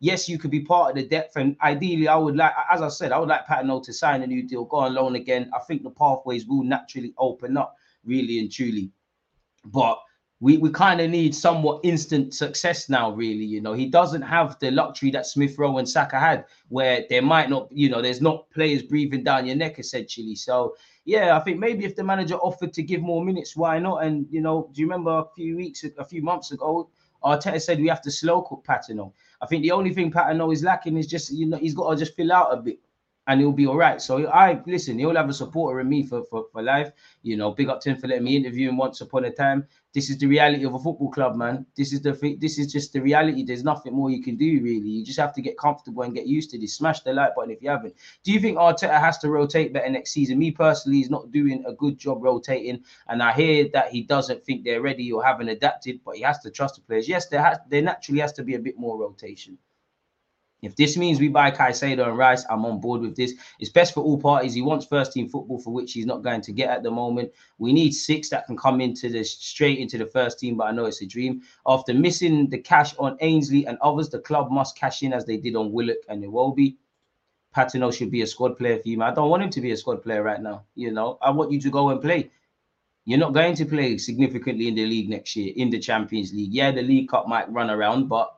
[0.00, 1.36] yes, you could be part of the depth.
[1.36, 4.26] And ideally, I would like, as I said, I would like Patino to sign a
[4.26, 5.50] new deal, go on loan again.
[5.54, 8.90] I think the pathways will naturally open up, really and truly.
[9.64, 10.00] But
[10.40, 13.44] we, we kind of need somewhat instant success now, really.
[13.44, 17.22] You know, he doesn't have the luxury that Smith Rowe and Saka had, where there
[17.22, 20.36] might not, you know, there's not players breathing down your neck essentially.
[20.36, 24.04] So, yeah, I think maybe if the manager offered to give more minutes, why not?
[24.04, 26.88] And, you know, do you remember a few weeks, a few months ago,
[27.24, 29.12] Arteta said we have to slow cook Patino.
[29.40, 31.96] I think the only thing Patino is lacking is just you know he's got to
[31.96, 32.80] just fill out a bit
[33.28, 34.00] and he'll be all right.
[34.00, 36.92] So I listen, he'll have a supporter in me for, for, for life.
[37.22, 39.66] You know, big up to him for letting me interview him once upon a time.
[39.98, 41.66] This is the reality of a football club, man.
[41.76, 43.42] This is the this is just the reality.
[43.42, 44.88] There's nothing more you can do, really.
[44.88, 46.74] You just have to get comfortable and get used to this.
[46.74, 47.96] Smash the like button if you haven't.
[48.22, 50.38] Do you think Arteta has to rotate better next season?
[50.38, 54.44] Me personally, he's not doing a good job rotating, and I hear that he doesn't
[54.44, 57.08] think they're ready or haven't adapted, but he has to trust the players.
[57.08, 59.58] Yes, there has there naturally has to be a bit more rotation.
[60.60, 63.34] If this means we buy Caicedo and Rice, I'm on board with this.
[63.60, 64.54] It's best for all parties.
[64.54, 67.30] He wants first team football, for which he's not going to get at the moment.
[67.58, 70.72] We need six that can come into the straight into the first team, but I
[70.72, 71.42] know it's a dream.
[71.66, 75.36] After missing the cash on Ainsley and others, the club must cash in as they
[75.36, 76.76] did on Willock and Iwobi.
[77.54, 79.00] Patino should be a squad player for you.
[79.02, 80.64] I don't want him to be a squad player right now.
[80.74, 82.30] You know, I want you to go and play.
[83.04, 86.52] You're not going to play significantly in the league next year, in the Champions League.
[86.52, 88.36] Yeah, the League Cup might run around, but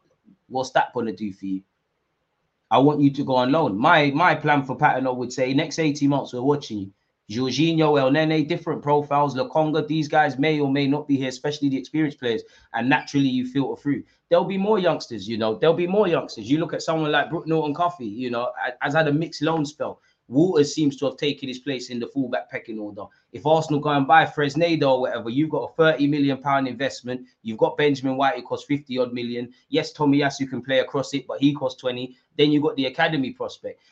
[0.48, 1.62] what's that going to do for you?
[2.70, 3.76] I want you to go on loan.
[3.76, 6.92] My my plan for Patino would say next 18 months we're watching you.
[7.30, 11.78] Jorginho, Elneny, different profiles, Lokonga, these guys may or may not be here, especially the
[11.78, 12.42] experienced players.
[12.74, 14.02] And naturally, you filter through.
[14.28, 15.54] There'll be more youngsters, you know.
[15.54, 16.50] There'll be more youngsters.
[16.50, 19.64] You look at someone like Brooke Norton Cuffy, you know, has had a mixed loan
[19.64, 20.00] spell.
[20.30, 23.02] Walters seems to have taken his place in the fullback pecking order.
[23.32, 27.26] If Arsenal go and buy Fresneda or whatever, you've got a 30 million pound investment.
[27.42, 29.52] You've got Benjamin White, it costs 50 odd million.
[29.70, 32.16] Yes, Tomiyasu can play across it, but he costs 20.
[32.38, 33.82] Then you've got the academy prospect.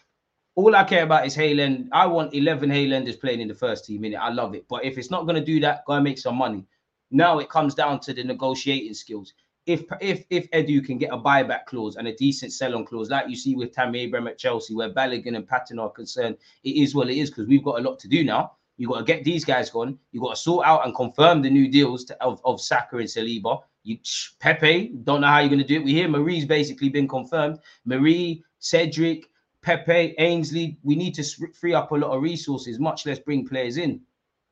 [0.54, 1.88] all I care about is Hale End.
[1.90, 4.20] I want 11 Hale Enders playing in the first team, minute.
[4.20, 4.64] I love it.
[4.68, 6.64] But if it's not going to do that, go and make some money.
[7.10, 9.32] Now it comes down to the negotiating skills.
[9.68, 13.28] If if if Edu can get a buyback clause and a decent sell-on clause, like
[13.28, 16.94] you see with Tammy Abraham at Chelsea, where Balogun and Patino are concerned, it is
[16.94, 18.52] what it is because we've got a lot to do now.
[18.78, 19.98] You got to get these guys gone.
[20.12, 23.08] You got to sort out and confirm the new deals to, of, of Saka and
[23.08, 23.60] Saliba.
[23.82, 23.98] You
[24.40, 25.84] Pepe, don't know how you're going to do it.
[25.84, 27.58] We hear Mari's basically been confirmed.
[27.84, 29.28] Mari, Cedric,
[29.62, 30.78] Pepe, Ainsley.
[30.82, 34.00] We need to free up a lot of resources, much less bring players in.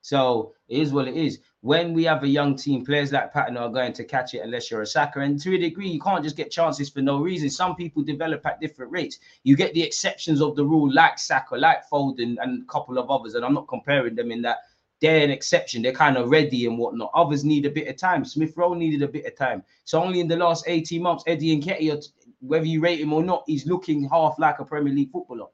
[0.02, 1.38] So it is what it is.
[1.66, 4.70] When we have a young team, players like Patino are going to catch it unless
[4.70, 5.18] you're a Saka.
[5.18, 7.50] And to a degree, you can't just get chances for no reason.
[7.50, 9.18] Some people develop at different rates.
[9.42, 13.10] You get the exceptions of the rule, like Saka, like Foden, and a couple of
[13.10, 13.34] others.
[13.34, 14.58] And I'm not comparing them in that
[15.00, 15.82] they're an exception.
[15.82, 17.10] They're kind of ready and whatnot.
[17.14, 18.24] Others need a bit of time.
[18.24, 19.64] Smith Rowe needed a bit of time.
[19.82, 22.00] So only in the last 18 months, Eddie Nketiah,
[22.42, 25.48] whether you rate him or not, he's looking half like a Premier League footballer.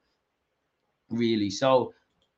[1.09, 1.49] Really.
[1.49, 1.91] So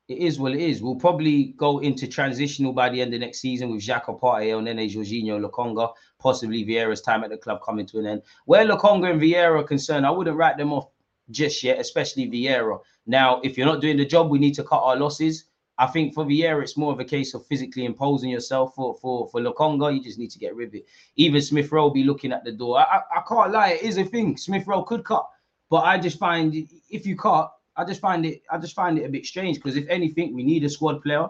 [0.08, 0.82] it is what it is.
[0.82, 4.66] We'll probably go into transitional by the end of next season with Xhaka Partey and
[4.66, 8.22] then Jorginho Lokonga, possibly Vieira's time at the club coming to an end.
[8.44, 10.90] Where Lokonga and Vieira are concerned, I wouldn't write them off
[11.30, 12.78] just yet, especially Vieira.
[13.06, 15.46] Now, if you're not doing the job, we need to cut our losses.
[15.78, 18.74] I think for Vieira, it's more of a case of physically imposing yourself.
[18.74, 20.86] For for for Lokonga, you just need to get rid of it.
[21.16, 22.78] Even Smith Rowe be looking at the door.
[22.78, 24.36] I, I, I can't lie, it is a thing.
[24.36, 25.28] Smith Rowe could cut,
[25.68, 26.54] but I just find
[26.88, 29.76] if you cut, I just find it I just find it a bit strange because
[29.76, 31.28] if anything, we need a squad player.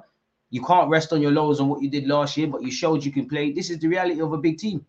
[0.50, 3.04] You can't rest on your laurels on what you did last year, but you showed
[3.04, 3.52] you can play.
[3.52, 4.86] This is the reality of a big team.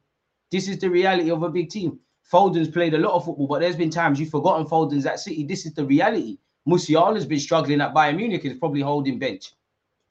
[0.51, 1.99] This is the reality of a big team.
[2.31, 5.43] Foden's played a lot of football, but there's been times you've forgotten Foden's at City.
[5.43, 6.37] This is the reality.
[6.65, 9.53] Musiala's been struggling at Bayern Munich is probably holding bench.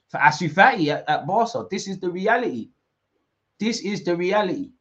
[0.09, 2.69] For Ansu Fati at, at Barca, this is the reality.
[3.59, 4.71] This is the reality.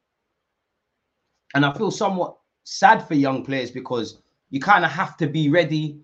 [1.54, 4.18] And I feel somewhat sad for young players because
[4.50, 6.00] you kind of have to be ready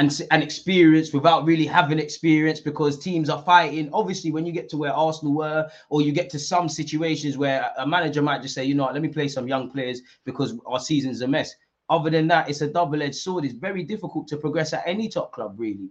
[0.00, 3.90] and, and experience without really having experience because teams are fighting.
[3.92, 7.70] Obviously, when you get to where Arsenal were, or you get to some situations where
[7.76, 10.54] a manager might just say, you know what, let me play some young players because
[10.66, 11.54] our season's a mess.
[11.90, 13.44] Other than that, it's a double-edged sword.
[13.44, 15.90] It's very difficult to progress at any top club, really.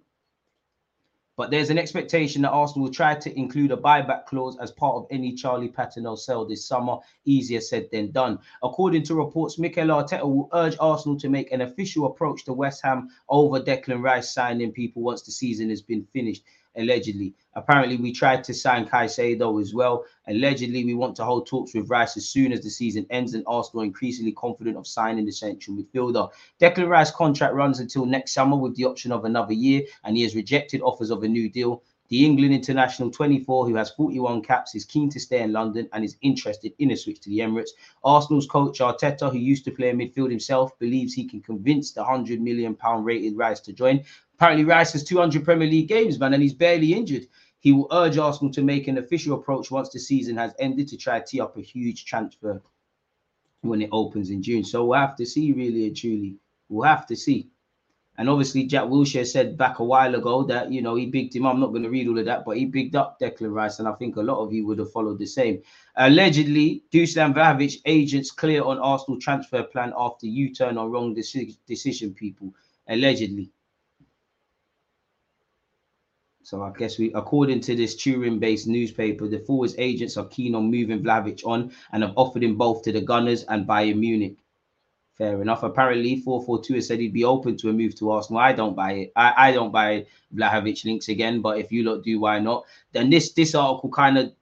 [1.40, 4.98] But there's an expectation that Arsenal will try to include a buyback clause as part
[4.98, 6.98] of any Charlie Patino sale this summer.
[7.24, 8.40] Easier said than done.
[8.62, 12.82] According to reports, Mikel Arteta will urge Arsenal to make an official approach to West
[12.84, 16.44] Ham over Declan Rice signing people once the season has been finished
[16.76, 17.34] allegedly.
[17.56, 20.06] Apparently, we tried to sign Caicedo as well.
[20.28, 23.44] Allegedly, we want to hold talks with Rice as soon as the season ends, and
[23.48, 26.30] Arsenal increasingly confident of signing the central midfielder.
[26.60, 30.24] Declan Rice's contract runs until next summer with the option of another year, and he
[30.24, 31.84] has rejected offers of a new deal.
[32.10, 36.04] The England international 24, who has 41 caps, is keen to stay in London and
[36.04, 37.70] is interested in a switch to the Emirates.
[38.04, 42.02] Arsenal's coach Arteta, who used to play in midfield himself, believes he can convince the
[42.02, 44.04] 100 million pound rated Rice to join.
[44.40, 47.28] Apparently, Rice has 200 Premier League games, man, and he's barely injured.
[47.60, 50.98] He will urge Arsenal to make an official approach once the season has ended to
[50.98, 52.62] try to tee up a huge transfer
[53.60, 54.64] when it opens in June.
[54.64, 56.38] So we'll have to see, really and truly.
[56.70, 57.50] We'll have to see.
[58.18, 61.46] And obviously, Jack Wilshere said back a while ago that you know he bigged him.
[61.46, 63.90] I'm not going to read all of that, but he bigged up Declan Rice, and
[63.90, 65.62] I think a lot of you would have followed the same.
[65.98, 72.14] Allegedly, Dusan Vlahovic agents clear on Arsenal transfer plan after U-turn on wrong decision.
[72.14, 72.54] People
[72.88, 73.52] allegedly.
[76.50, 80.72] So I guess we, according to this Turin-based newspaper, the forwards agents are keen on
[80.72, 84.36] moving Vlahovic on and have offered him both to the Gunners and Bayern Munich.
[85.16, 85.62] Fair enough.
[85.62, 88.42] Apparently, 442 has said he'd be open to a move to Arsenal.
[88.42, 89.12] I don't buy it.
[89.16, 92.66] I, I don't buy Vlahovic links again, but if you lot do, why not?
[92.94, 94.34] Then this this article kind of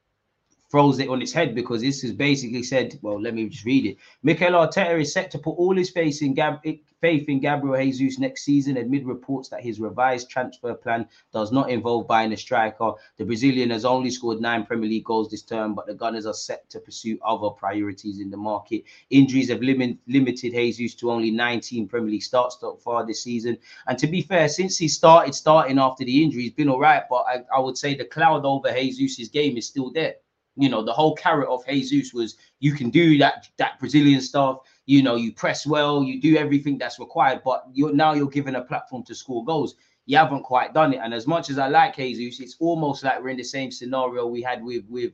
[0.69, 3.86] throws it on its head because this is basically said, well, let me just read
[3.86, 3.97] it.
[4.23, 6.62] Mikel Arteta is set to put all his faith in, Gab-
[6.99, 11.69] faith in Gabriel Jesus next season amid reports that his revised transfer plan does not
[11.69, 12.91] involve buying a striker.
[13.17, 16.34] The Brazilian has only scored nine Premier League goals this term, but the Gunners are
[16.34, 18.84] set to pursue other priorities in the market.
[19.10, 23.58] Injuries have lim- limited Jesus to only 19 Premier League starts so far this season.
[23.88, 27.03] And to be fair, since he started starting after the injury, he's been all right,
[27.10, 30.15] but I, I would say the cloud over Jesus' game is still there.
[30.57, 34.59] You know, the whole carrot of Jesus was you can do that that Brazilian stuff.
[34.85, 38.55] You know, you press well, you do everything that's required, but you're now you're given
[38.55, 39.75] a platform to score goals.
[40.07, 40.99] You haven't quite done it.
[41.03, 44.25] And as much as I like Jesus, it's almost like we're in the same scenario
[44.25, 45.13] we had with with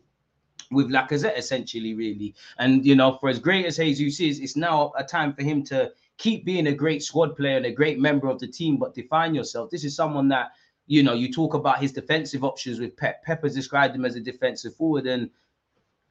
[0.71, 2.33] with Lacazette, essentially, really.
[2.57, 5.63] And you know, for as great as Jesus is, it's now a time for him
[5.65, 8.93] to keep being a great squad player and a great member of the team, but
[8.93, 9.69] define yourself.
[9.69, 10.51] This is someone that
[10.87, 13.23] you know, you talk about his defensive options with Pep.
[13.23, 15.29] Pep has described him as a defensive forward, and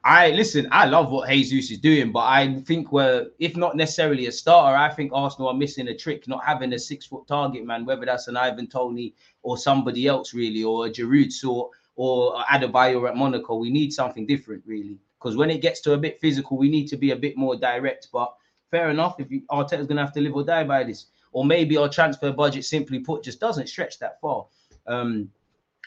[0.04, 0.66] I listen.
[0.72, 4.76] I love what Jesus is doing, but I think we're, if not necessarily a starter,
[4.76, 8.04] I think Arsenal are missing a trick, not having a six foot target man, whether
[8.04, 13.16] that's an Ivan Toney or somebody else, really, or a Giroud sort, or Adebayor at
[13.16, 13.56] Monaco.
[13.56, 16.88] We need something different, really, because when it gets to a bit physical, we need
[16.88, 18.08] to be a bit more direct.
[18.12, 18.34] But
[18.72, 21.44] fair enough, if you, Arteta's going to have to live or die by this, or
[21.44, 24.46] maybe our transfer budget, simply put, just doesn't stretch that far.
[24.86, 25.30] Um,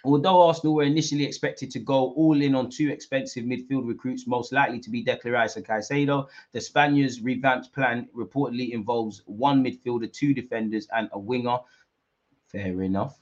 [0.05, 4.53] Although Arsenal were initially expected to go all in on two expensive midfield recruits, most
[4.53, 10.13] likely to be Declan Rice and Caicedo, the Spaniards' revamped plan reportedly involves one midfielder,
[10.13, 11.57] two defenders, and a winger.
[12.45, 13.19] Fair enough.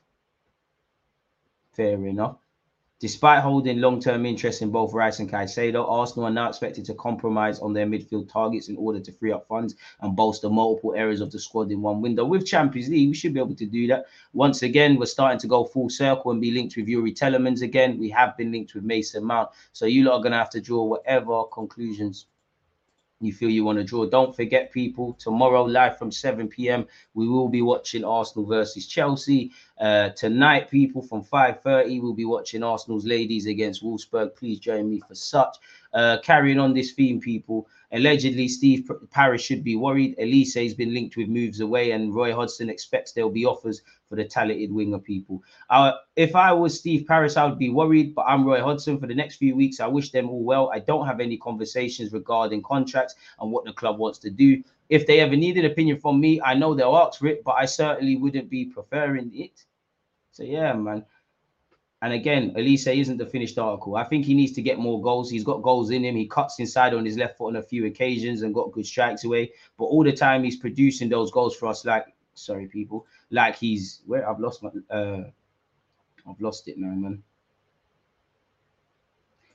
[1.71, 2.42] Fair enough.
[3.04, 7.60] Despite holding long-term interest in both Rice and Caicedo, Arsenal are now expected to compromise
[7.60, 11.30] on their midfield targets in order to free up funds and bolster multiple areas of
[11.30, 12.24] the squad in one window.
[12.24, 14.06] With Champions League, we should be able to do that.
[14.32, 18.00] Once again, we're starting to go full circle and be linked with Youri Tielemans again.
[18.00, 19.50] We have been linked with Mason Mount.
[19.74, 22.28] So you lot are going to have to draw whatever conclusions
[23.23, 24.05] you feel you want to draw.
[24.05, 29.51] Don't forget, people, tomorrow, live from 7 p.m., we will be watching Arsenal versus Chelsea.
[29.79, 34.36] Uh, tonight, people, from 5.30, we'll be watching Arsenal's ladies against Wolfsburg.
[34.36, 35.57] Please join me for such.
[35.93, 40.17] Uh, carrying on this theme, people, allegedly Steve Parish should be worried.
[40.17, 44.15] Olise has been linked with moves away, and Roy Hodgson expects there'll be offers for
[44.15, 45.41] the talented winger people.
[45.69, 48.99] Uh, if I was Steve Parish, I would be worried, but I'm Roy Hodgson.
[48.99, 50.71] For the next few weeks, I wish them all well.
[50.73, 54.63] I don't have any conversations regarding contracts and what the club wants to do.
[54.89, 57.53] If they ever need an opinion from me, I know they'll ask for it, but
[57.53, 59.63] I certainly wouldn't be preferring it.
[60.32, 61.06] So yeah, man.
[62.04, 63.96] And again, Olise isn't the finished article.
[63.96, 65.30] I think he needs to get more goals.
[65.30, 66.18] He's got goals in him.
[66.18, 69.24] He cuts inside on his left foot on a few occasions and got good strikes
[69.24, 69.54] away.
[69.78, 74.02] But all the time he's producing those goals for us, like sorry, people, like he's
[74.06, 75.24] where I've lost my uh
[76.30, 77.24] I've lost it now, man.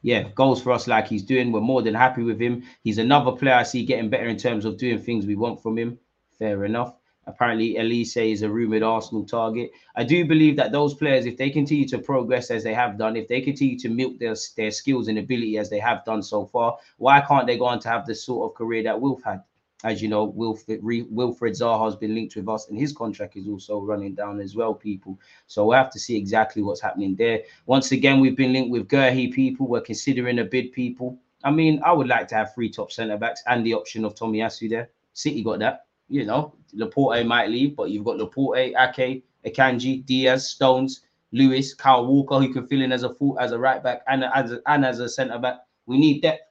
[0.01, 1.53] Yeah, goals for us like he's doing.
[1.53, 2.63] We're more than happy with him.
[2.83, 5.77] He's another player I see getting better in terms of doing things we want from
[5.77, 5.99] him.
[6.39, 6.95] Fair enough.
[7.29, 9.71] Apparently, Olise is a rumored Arsenal target.
[9.95, 13.17] I do believe that those players, if they continue to progress as they have done,
[13.17, 16.47] if they continue to milk their, their skills and ability as they have done so
[16.47, 19.43] far, why can't they go on to have the sort of career that Wilf had?
[19.85, 23.47] As you know, Wilfred, Wilfred Zaha has been linked with us, and his contract is
[23.47, 25.21] also running down as well, people.
[25.49, 27.43] So we'll have to see exactly what's happening there.
[27.67, 29.69] Once again, we've been linked with Guehi, people.
[29.69, 31.19] We're considering a bid, people.
[31.45, 34.14] I mean, I would like to have three top centre backs and the option of
[34.14, 34.88] Tomiyasu there.
[35.12, 40.51] City got that you know, Laporte might leave, but you've got Laporte, Ake, Akanji, Dias,
[40.51, 44.03] Stones, Lewis, Kyle Walker, who can fill in as a full as a right back
[44.09, 45.61] and as a, and as a centre back.
[45.87, 46.42] We need depth.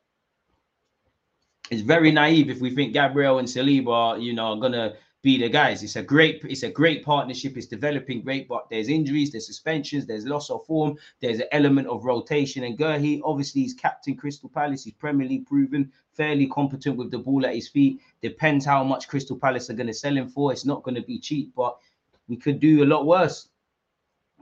[1.70, 4.94] It's very naive if we think Gabriel and Saliba, you know, are gonna
[5.28, 5.84] be the guys.
[5.84, 7.58] It's a great, it's a great partnership.
[7.58, 11.90] It's developing great, but there's injuries, there's suspensions, there's loss of form, there's an element
[11.90, 12.64] of rotation.
[12.64, 14.86] And Guehi, obviously, he's captain Crystal Palace.
[14.86, 18.00] He's Premier League proven, fairly competent with the ball at his feet.
[18.22, 20.54] Depends how much Crystal Palace are going to sell him for.
[20.54, 21.78] It's not going to be cheap, but
[22.30, 23.50] we could do a lot worse.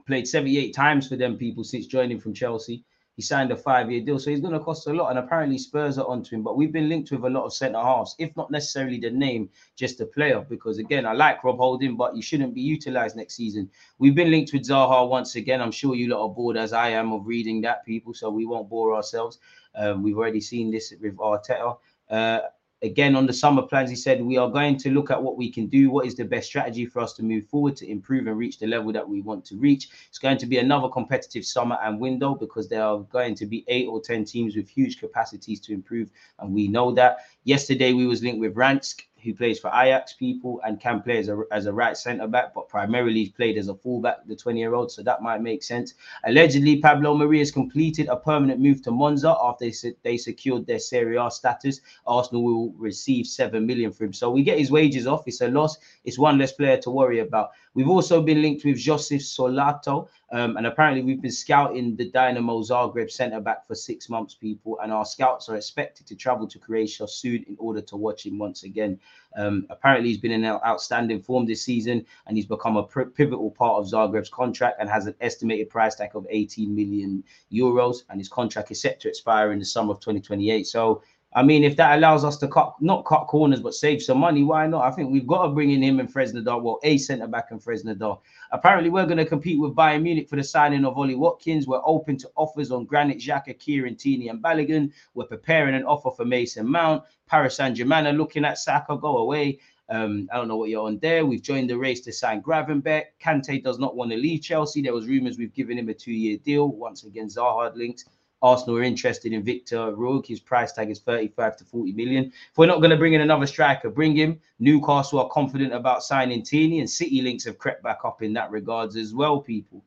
[0.06, 2.84] Played 78 times for them people since joining from Chelsea.
[3.16, 5.08] He signed a five-year deal, so he's going to cost a lot.
[5.08, 6.42] And apparently Spurs are onto him.
[6.42, 9.48] But we've been linked with a lot of centre halves, if not necessarily the name,
[9.74, 10.44] just the player.
[10.48, 13.70] Because again, I like Rob Holding, but he shouldn't be utilised next season.
[13.98, 15.62] We've been linked with Zaha once again.
[15.62, 18.12] I'm sure you lot are bored as I am of reading that, people.
[18.12, 19.38] So we won't bore ourselves.
[19.74, 21.78] Um, we've already seen this with Arteta.
[22.10, 22.40] Uh,
[22.82, 25.50] again, on the summer plans, he said we are going to look at what we
[25.50, 25.90] can do.
[25.90, 28.66] What is the best strategy for us to move forward to improve and reach the
[28.66, 29.88] level that we want to reach?
[30.08, 33.64] It's going to be another competitive summer and window because there are going to be
[33.68, 37.18] eight or ten teams with huge capacities to improve, and we know that.
[37.44, 41.28] Yesterday, we was linked with Rensch who plays for Ajax people and can play as
[41.28, 44.58] a, as a right centre back, but primarily he's played as a fullback, the 20
[44.58, 44.90] year old.
[44.90, 45.94] So that might make sense.
[46.24, 50.78] Allegedly, Pablo Mari has completed a permanent move to Monza after they, they secured their
[50.78, 51.80] Serie A status.
[52.06, 54.12] Arsenal will receive 7 million for him.
[54.12, 55.26] So we get his wages off.
[55.26, 55.76] It's a loss.
[56.04, 57.50] It's one less player to worry about.
[57.76, 62.66] We've also been linked with Joseph Sutalo, um, and apparently we've been scouting the Dinamo
[62.66, 66.58] Zagreb centre back for six months, people, and our scouts are expected to travel to
[66.58, 68.98] Croatia soon in order to watch him once again.
[69.36, 73.78] Um, apparently, he's been in outstanding form this season, and he's become a pivotal part
[73.78, 77.22] of Zagreb's contract and has an estimated price tag of 18 million
[77.52, 80.66] euros, and his contract is set to expire in the summer of 2028.
[80.66, 81.02] So
[81.36, 84.42] I mean, if that allows us to cut, not cut corners, but save some money,
[84.42, 84.84] why not?
[84.84, 87.62] I think we've got to bring in him and Krasnodar, well, a centre back and
[87.62, 88.18] Krasnodar.
[88.52, 91.66] Apparently, we're going to compete with Bayern Munich for the signing of Ollie Watkins.
[91.66, 94.90] We're open to offers on Granit Xhaka, Kieran Tierney, and Balogun.
[95.12, 97.04] We're preparing an offer for Mason Mount.
[97.28, 99.58] Paris Saint Germain are looking at Saka, go away.
[99.90, 101.26] Um, I don't know what you're on there.
[101.26, 103.04] We've joined the race to sign Gravenberch.
[103.22, 104.80] Kante does not want to leave Chelsea.
[104.80, 106.68] There was rumours we've given him a two-year deal.
[106.68, 108.06] Once again, Zaha links.
[108.42, 110.26] Arsenal are interested in Victor Roque.
[110.26, 112.24] His price tag is 35 to 40 million.
[112.26, 114.40] If we're not going to bring in another striker, bring him.
[114.58, 118.50] Newcastle are confident about signing Tierney, and City links have crept back up in that
[118.50, 119.82] regards as well, people.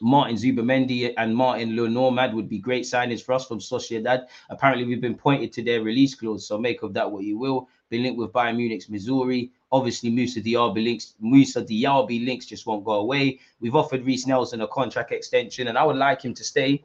[0.00, 4.26] Martin Zubimendi and Martin Le Normand would be great signings for us from Sociedad.
[4.50, 7.68] Apparently, we've been pointed to their release clause, so make of that what you will.
[7.88, 9.48] Been linked with Bayern Munich's Musiala.
[9.70, 13.38] Obviously, Moussa Diaby links, Moussa Diaby links just won't go away.
[13.60, 16.82] We've offered Reiss Nelson a contract extension, and I would like him to stay.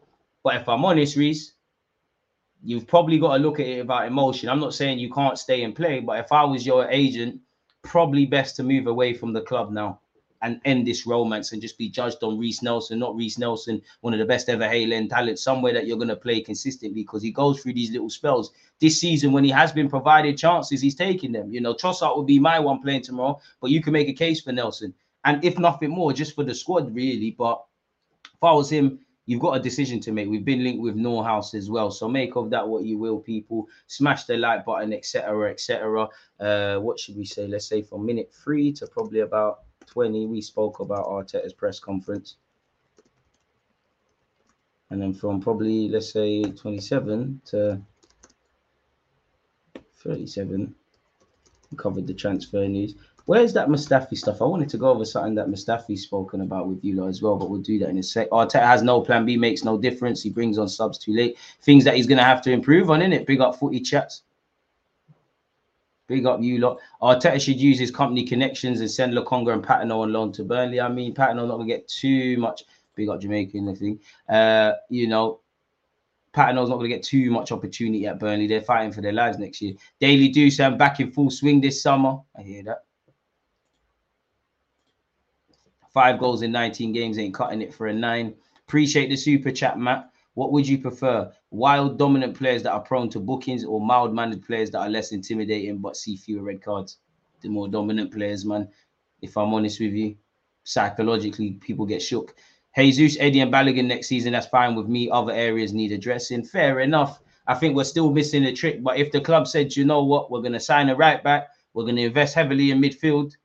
[0.47, 1.55] But if I'm honest, Reese,
[2.63, 4.47] you've probably got to look at it about emotion.
[4.47, 7.41] I'm not saying you can't stay and play, but if I was your agent,
[7.81, 9.99] probably best to move away from the club now
[10.41, 14.13] and end this romance and just be judged on Reiss Nelson, not Reiss Nelson, one
[14.13, 17.21] of the best ever Hale End talents, somewhere that you're going to play consistently because
[17.21, 18.53] he goes through these little spells.
[18.79, 21.51] This season, when he has been provided chances, he's taking them.
[21.51, 24.39] You know, Trossard would be my one playing tomorrow, but you can make a case
[24.39, 24.93] for Nelson.
[25.25, 27.31] And if nothing more, just for the squad, really.
[27.31, 27.65] But
[28.23, 30.27] if I was him, you've got a decision to make.
[30.27, 31.91] We've been linked with Neuhaus as well.
[31.91, 33.67] So make of that what you will, people.
[33.85, 35.51] Smash the like button, etc.
[35.51, 36.07] etc.
[36.39, 37.45] Uh, what should we say?
[37.47, 42.37] Let's say from minute three to probably about 20, we spoke about Arteta's press conference.
[44.89, 47.81] And then from probably, let's say, 27 to
[49.97, 50.73] 37,
[51.69, 52.95] we covered the transfer news.
[53.27, 54.41] Where's that Mustafi stuff?
[54.41, 57.35] I wanted to go over something that Mustafi's spoken about with you lot as well,
[57.35, 58.29] but we'll do that in a sec.
[58.29, 60.23] Arteta has no plan B, makes no difference.
[60.23, 61.37] He brings on subs too late.
[61.61, 63.27] Things that he's going to have to improve on, it.
[63.27, 64.21] Big up footy chats.
[66.07, 66.79] Big up you lot.
[67.01, 70.79] Arteta should use his company connections and send Lokonga and Patino on loan to Burnley.
[70.79, 72.63] I mean, Patino not gonna get too much.
[72.95, 74.01] Big up Jamaican, I think.
[74.29, 75.41] Uh, you know,
[76.31, 78.47] Patino's not gonna get too much opportunity at Burnley.
[78.47, 79.73] They're fighting for their lives next year.
[79.99, 82.19] Daily Deuce, I'm back in full swing this summer.
[82.37, 82.86] I hear that.
[85.97, 88.35] Five goals in 19 games ain't cutting it for a nine.
[88.67, 90.11] Appreciate the super chat, Matt.
[90.35, 91.31] What would you prefer?
[91.49, 95.11] Wild, dominant players that are prone to bookings or mild mannered players that are less
[95.11, 96.99] intimidating but see fewer red cards?
[97.41, 98.69] The more dominant players, man.
[99.23, 100.15] If I'm honest with you,
[100.65, 102.35] psychologically, people get shook.
[102.77, 105.09] Jesus, Eddie, and Balogun next season, that's fine with me.
[105.09, 106.43] Other areas need addressing.
[106.43, 107.23] Fair enough.
[107.47, 108.83] I think we're still missing a trick.
[108.83, 111.47] But if the club said, you know what, we're going to sign a right back,
[111.73, 113.35] we're going to invest heavily in midfield,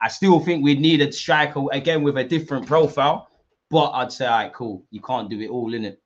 [0.00, 3.28] I still think we need a striker again with a different profile.
[3.70, 4.84] But I'd say, all right, cool.
[4.90, 6.02] You can't do it all, in it.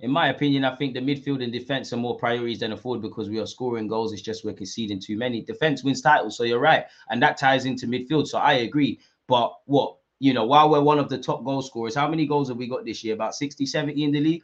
[0.00, 3.02] In my opinion, I think the midfield and defense are more priorities than a forward
[3.02, 4.12] because we are scoring goals.
[4.12, 5.42] It's just we're conceding too many.
[5.42, 8.26] Defense wins titles, so you're right, and that ties into midfield.
[8.26, 8.98] So I agree.
[9.28, 12.48] But what you know, while we're one of the top goal scorers, how many goals
[12.48, 13.14] have we got this year?
[13.14, 14.42] About 60, 70 in the league.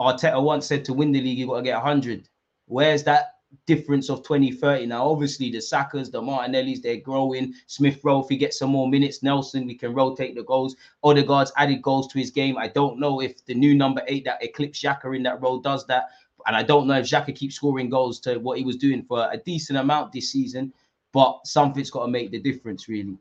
[0.00, 2.28] Arteta once said to win the league, you've got to get 100.
[2.66, 3.36] Where's that
[3.66, 4.86] difference of 2030.
[4.86, 7.54] Now, obviously, the Sakas, the Martinellis, they're growing.
[7.66, 10.76] Smith Rowe, if he gets some more minutes, Nelson, we can rotate the goals.
[11.02, 12.58] Odegaard's added goals to his game.
[12.58, 15.86] I don't know if the new number eight that eclipsed Xhaka in that role does
[15.86, 16.10] that.
[16.46, 19.28] And I don't know if Xhaka keeps scoring goals to what he was doing for
[19.30, 20.72] a decent amount this season.
[21.12, 23.16] But something's got to make the difference, really.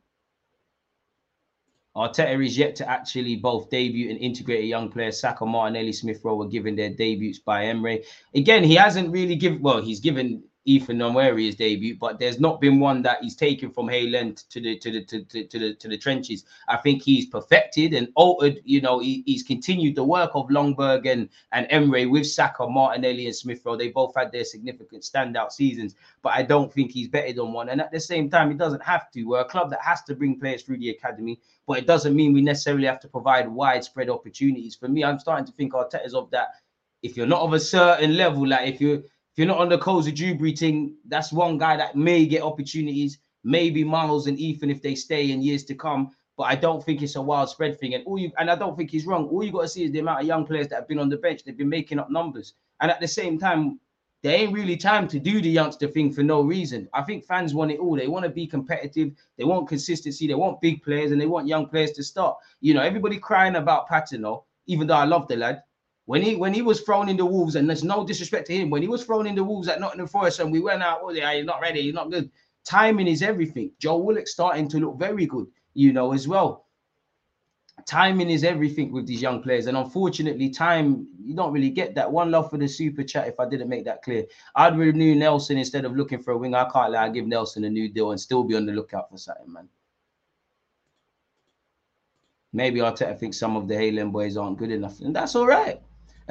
[1.96, 5.12] Arteta is yet to actually both debut and integrate a young player.
[5.12, 8.04] Saka, Martinelli, Smith Rowe were given their debuts by Emery.
[8.34, 12.62] Again, he hasn't really given, well, he's given Ethan Nwaneri his debut, but there's not
[12.62, 15.60] been one that he's taken from Hale End to the to the to, to, to
[15.60, 16.46] the to the trenches.
[16.68, 18.62] I think he's perfected and altered.
[18.64, 23.26] You know, he, he's continued the work of Ljungberg and and Emery with Saka, Martinelli,
[23.26, 23.76] and Smith Rowe.
[23.76, 27.70] They both had their significant standout seasons, but I don't think he's betted on one.
[27.70, 29.24] And at the same time, he doesn't have to.
[29.24, 32.34] We're a club that has to bring players through the academy, but it doesn't mean
[32.34, 34.76] we necessarily have to provide widespread opportunities.
[34.76, 36.50] For me, I'm starting to think Arteta's of that.
[37.02, 39.78] If you're not of a certain level, like if you if you're not on the
[39.78, 43.20] Koza Jubri thing, that's one guy that may get opportunities.
[43.46, 46.12] Maybe Miles and Ethan if they stay in years to come.
[46.38, 47.94] But I don't think it's a widespread thing.
[47.94, 49.28] And all you and I don't think he's wrong.
[49.28, 51.08] All you got to see is the amount of young players that have been on
[51.08, 51.44] the bench.
[51.44, 52.56] They've been making up numbers.
[52.82, 53.80] And at the same time,
[54.22, 56.90] there ain't really time to do the youngster thing for no reason.
[56.94, 57.96] I think fans want it all.
[57.96, 59.14] They want to be competitive.
[59.38, 60.28] They want consistency.
[60.28, 62.38] They want big players and they want young players to start.
[62.60, 65.64] You know, everybody crying about Patino, even though I love the lad.
[66.06, 68.70] When he when he was thrown in the wolves, and there's no disrespect to him,
[68.70, 71.12] when he was thrown in the wolves at Nottingham Forest, and we went out, oh
[71.12, 72.30] yeah, he's not ready, he's not good.
[72.64, 73.72] Timing is everything.
[73.80, 76.66] Joe Willock starting to look very good, you know, as well.
[77.88, 82.12] Timing is everything with these young players, and unfortunately, time you don't really get that.
[82.12, 83.28] One love for the super chat.
[83.28, 84.26] If I didn't make that clear,
[84.56, 86.54] I'd renew Nelson instead of looking for a wing.
[86.54, 89.10] I can't lie, I give Nelson a new deal and still be on the lookout
[89.10, 89.70] for something, man.
[92.54, 95.48] Maybe Arteta thinks some of the Hale End boys aren't good enough, and that's all
[95.48, 95.82] right.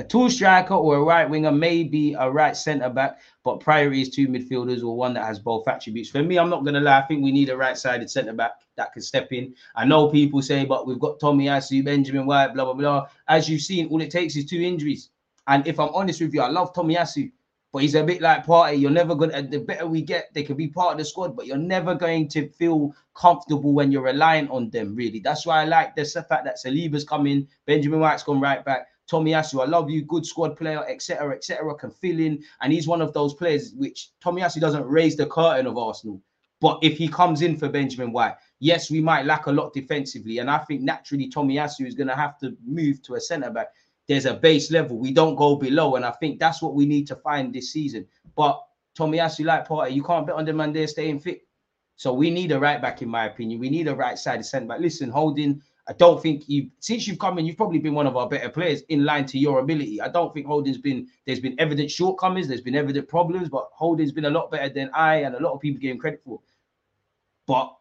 [0.00, 4.08] A tall striker or a right winger, maybe a right centre back, but priority is
[4.08, 6.08] two midfielders or one that has both attributes.
[6.08, 8.94] For me, I'm not gonna lie, I think we need a right-sided centre back that
[8.94, 9.54] can step in.
[9.76, 13.08] I know people say, but we've got Tomiyasu, Benjamin White, blah blah blah.
[13.28, 15.10] As you've seen, all it takes is two injuries.
[15.48, 17.30] And if I'm honest with you, I love Tomiyasu,
[17.70, 18.80] but he's a bit like Partey.
[18.80, 19.42] You're never gonna.
[19.42, 22.26] The better we get, they can be part of the squad, but you're never going
[22.28, 24.96] to feel comfortable when you're relying on them.
[24.96, 28.86] Really, that's why I like the fact that Saliba's coming, Benjamin White's gone right back.
[29.10, 31.74] Tomiyasu, I love you, good squad player, etc., etc.
[31.74, 35.66] Can fill in, and he's one of those players which Tomiyasu doesn't raise the curtain
[35.66, 36.20] of Arsenal.
[36.60, 40.38] But if he comes in for Benjamin White, yes, we might lack a lot defensively,
[40.38, 43.68] and I think naturally Tomiyasu is going to have to move to a centre back.
[44.06, 47.06] There's a base level we don't go below, and I think that's what we need
[47.08, 48.06] to find this season.
[48.36, 48.62] But
[48.96, 51.42] Tomiyasu, like Partey, you can't bet on the man there staying fit.
[51.96, 53.60] So we need a right back, in my opinion.
[53.60, 54.80] We need a right sided centre back.
[54.80, 58.16] Listen, Holding I don't think you since you've come in, you've probably been one of
[58.16, 60.00] our better players in line to your ability.
[60.00, 64.12] I don't think Holding's been there's been evident shortcomings, there's been evident problems, but Holding's
[64.12, 66.40] been a lot better than I and a lot of people give him credit for.
[67.48, 67.74] But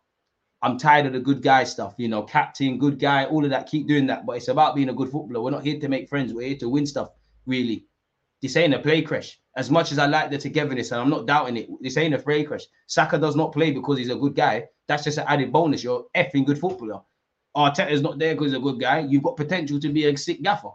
[0.63, 3.67] I'm tired of the good guy stuff, you know, captain, good guy, all of that.
[3.67, 5.43] Keep doing that, but it's about being a good footballer.
[5.43, 7.09] We're not here to make friends, we're here to win stuff,
[7.45, 7.85] really.
[8.41, 9.39] This ain't a play crash.
[9.55, 12.17] As much as I like the togetherness, and I'm not doubting it, this ain't a
[12.17, 12.63] play crash.
[12.87, 14.65] Saka does not play because he's a good guy.
[14.87, 15.83] That's just an added bonus.
[15.83, 17.01] You're effing good footballer.
[17.55, 18.99] Arteta's not there because he's a good guy.
[18.99, 20.69] You've got potential to be a sick gaffer.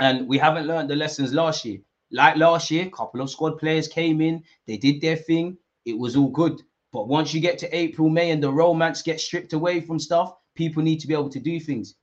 [0.00, 1.78] And we haven't learned the lessons last year.
[2.10, 5.56] Like last year, a couple of squad players came in, they did their thing,
[5.86, 6.60] it was all good.
[6.92, 10.34] But once you get to April, May, and the romance gets stripped away from stuff,
[10.54, 11.94] people need to be able to do things.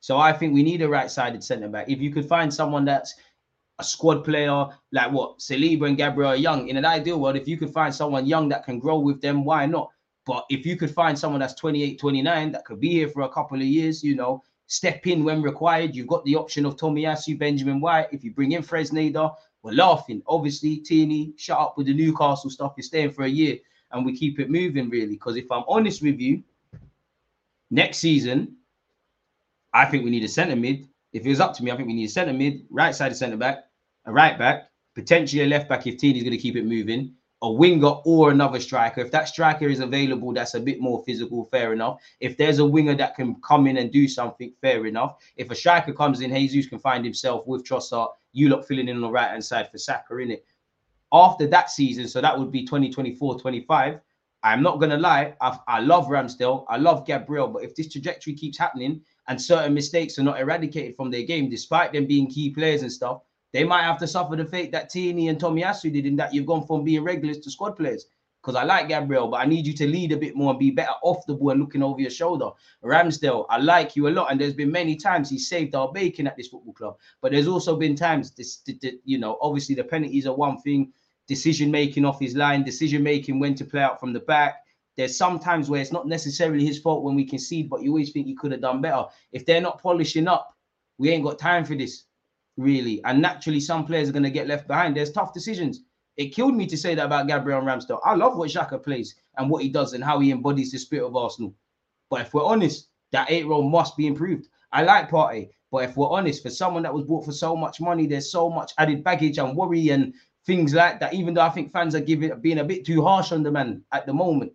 [0.00, 1.88] So I think we need a right-sided centre back.
[1.88, 3.14] If you could find someone that's
[3.78, 7.56] a squad player like what Saliba and Gabriel Young, in an ideal world, if you
[7.56, 9.90] could find someone young that can grow with them, why not?
[10.30, 13.28] But if you could find someone that's 28, 29 that could be here for a
[13.28, 15.96] couple of years, you know, step in when required.
[15.96, 18.06] You've got the option of Tomiyasu, Benjamin White.
[18.12, 20.22] If you bring in Fresneda, we're laughing.
[20.28, 22.74] Obviously, Tierney, shut up with the Newcastle stuff.
[22.76, 23.58] You're staying for a year
[23.90, 25.14] and we keep it moving, really.
[25.14, 26.44] Because if I'm honest with you,
[27.72, 28.54] next season,
[29.74, 30.86] I think we need a centre mid.
[31.12, 33.10] If it was up to me, I think we need a centre mid, right side
[33.10, 33.64] of centre back,
[34.04, 37.50] a right back, potentially a left back if Tierney's going to keep it moving a
[37.50, 39.00] winger or another striker.
[39.00, 42.00] If that striker is available, that's a bit more physical, fair enough.
[42.20, 45.16] If there's a winger that can come in and do something, fair enough.
[45.36, 48.96] If a striker comes in, Jesus can find himself with Trossard, you look filling in
[48.96, 50.44] on the right hand side for Saka, it.
[51.12, 54.00] After that season, so that would be 2024 25.
[54.42, 58.32] I'm not gonna lie, I, I love Ramsdale, I love Gabriel, but if this trajectory
[58.32, 62.50] keeps happening and certain mistakes are not eradicated from their game, despite them being key
[62.50, 63.20] players and stuff,
[63.52, 66.46] they might have to suffer the fate that Tierney and Tomiyasu did in that you've
[66.46, 68.06] gone from being regulars to squad players.
[68.42, 70.70] Because I like Gabriel, but I need you to lead a bit more and be
[70.70, 72.48] better off the ball and looking over your shoulder.
[72.82, 76.26] Ramsdale, I like you a lot, and there's been many times he saved our bacon
[76.26, 76.96] at this football club.
[77.20, 78.62] But there's also been times this,
[79.04, 80.90] you know, obviously the penalties are one thing,
[81.28, 84.64] decision making off his line, decision making when to play out from the back.
[84.96, 88.26] There's sometimes where it's not necessarily his fault when we concede, but you always think
[88.26, 89.04] he could have done better.
[89.32, 90.56] If they're not polishing up,
[90.96, 92.04] we ain't got time for this
[92.60, 93.02] really.
[93.04, 94.96] And naturally, some players are going to get left behind.
[94.96, 95.80] There's tough decisions.
[96.16, 98.00] It killed me to say that about Gabriel Ramsdale.
[98.04, 101.06] I love what Xhaka plays and what he does and how he embodies the spirit
[101.06, 101.54] of Arsenal.
[102.10, 104.48] But if we're honest, that eight role must be improved.
[104.72, 107.80] I like Partey, but if we're honest, for someone that was bought for so much
[107.80, 110.12] money, there's so much added baggage and worry and
[110.46, 111.14] things like that.
[111.14, 113.82] Even though I think fans are giving being a bit too harsh on the man
[113.92, 114.52] at the moment.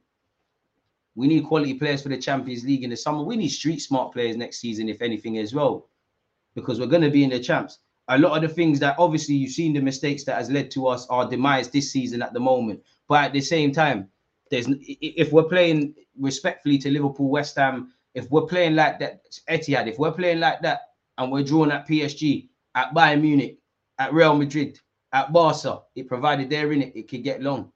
[1.16, 3.24] We need quality players for the Champions League in the summer.
[3.24, 5.88] We need street smart players next season, if anything, as well,
[6.56, 9.36] because we're going to be in the champs a lot of the things that obviously
[9.36, 12.40] you've seen the mistakes that has led to us our demise this season at the
[12.40, 12.82] moment.
[13.08, 14.10] But at the same time,
[14.52, 19.88] there's if we're playing respectfully to Liverpool, West Ham, if we're playing like that, Etihad,
[19.88, 20.82] if we're playing like that,
[21.18, 23.58] and we're drawn at PSG, at Bayern Munich,
[24.00, 24.80] at Real Madrid,
[25.14, 27.72] at Barca, it provided they're in it, it could get long.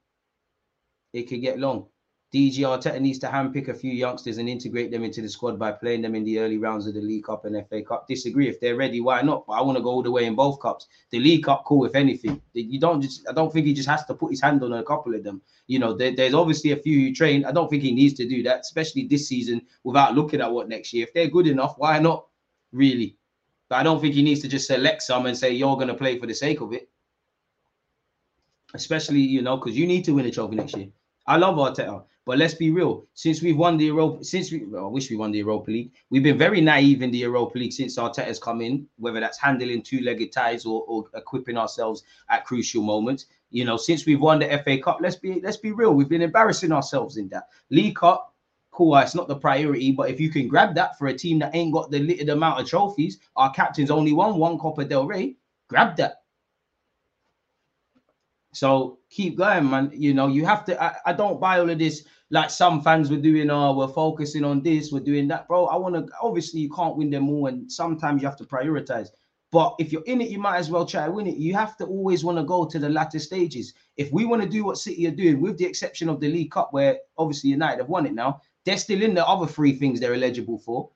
[1.14, 1.88] It could get long.
[2.32, 5.72] DG Arteta needs to handpick a few youngsters and integrate them into the squad by
[5.72, 8.08] playing them in the early rounds of the League Cup and FA Cup.
[8.08, 9.48] Disagree if they're ready, why not?
[9.48, 10.88] But I want to go all the way in both cups.
[11.10, 11.86] The League Cup, cool.
[11.86, 13.28] If anything, you don't just.
[13.28, 15.42] I don't think he just has to put his hand on a couple of them.
[15.66, 17.46] You know, there, there's obviously a few who train.
[17.46, 20.70] I don't think he needs to do that, especially this season, without looking at what
[20.70, 21.08] next year.
[21.08, 22.28] If they're good enough, why not?
[22.72, 23.18] Really,
[23.70, 25.96] but I don't think he needs to just select some and say you're going to
[25.96, 26.90] play for the sake of it.
[28.76, 30.90] Especially, you know, because you need to win a trophy next year.
[31.26, 33.08] I love Arteta, but let's be real.
[33.14, 35.92] Since we've won the Europa, since we, well, I wish we won the Europa League.
[36.10, 39.82] We've been very naive in the Europa League since Arteta's come in, whether that's handling
[39.82, 43.26] two-legged ties or, or equipping ourselves at crucial moments.
[43.52, 45.94] You know, since we've won the FA Cup, let's be let's be real.
[45.94, 48.34] We've been embarrassing ourselves in that League Cup.
[48.72, 51.56] cool, it's not the priority, but if you can grab that for a team that
[51.56, 55.36] ain't got the limited amount of trophies, our captain's only won one Copa del Rey,
[55.68, 56.19] grab that.
[58.60, 59.90] So keep going, man.
[59.94, 60.84] You know, you have to.
[60.84, 63.50] I, I don't buy all of this like some fans were doing.
[63.50, 65.68] Oh, we're focusing on this, we're doing that, bro.
[65.68, 66.06] I want to.
[66.22, 69.12] Obviously, you can't win them all, and sometimes you have to prioritize.
[69.54, 71.38] But if you're in it, you might as well try to win it.
[71.38, 73.74] You have to always want to go to the latter stages.
[73.96, 76.52] If we want to do what City are doing, with the exception of the League
[76.52, 80.02] Cup, where obviously United have won it now, they're still in the other three things
[80.02, 80.90] they're eligible for.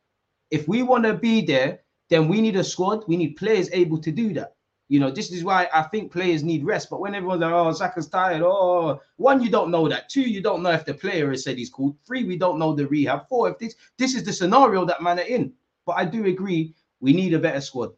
[0.51, 3.05] If we want to be there, then we need a squad.
[3.07, 4.57] We need players able to do that.
[4.90, 6.90] You know, this is why I think players need rest.
[6.90, 10.10] But when everyone's like, oh, Saka's tired, oh, one, you don't know that.
[10.10, 11.98] Two, you don't know if the player has said he's cool.
[12.06, 13.28] Three, we don't know the rehab.
[13.28, 15.54] Four, if this this is the scenario that man are in.
[15.86, 17.92] But I do agree, we need a better squad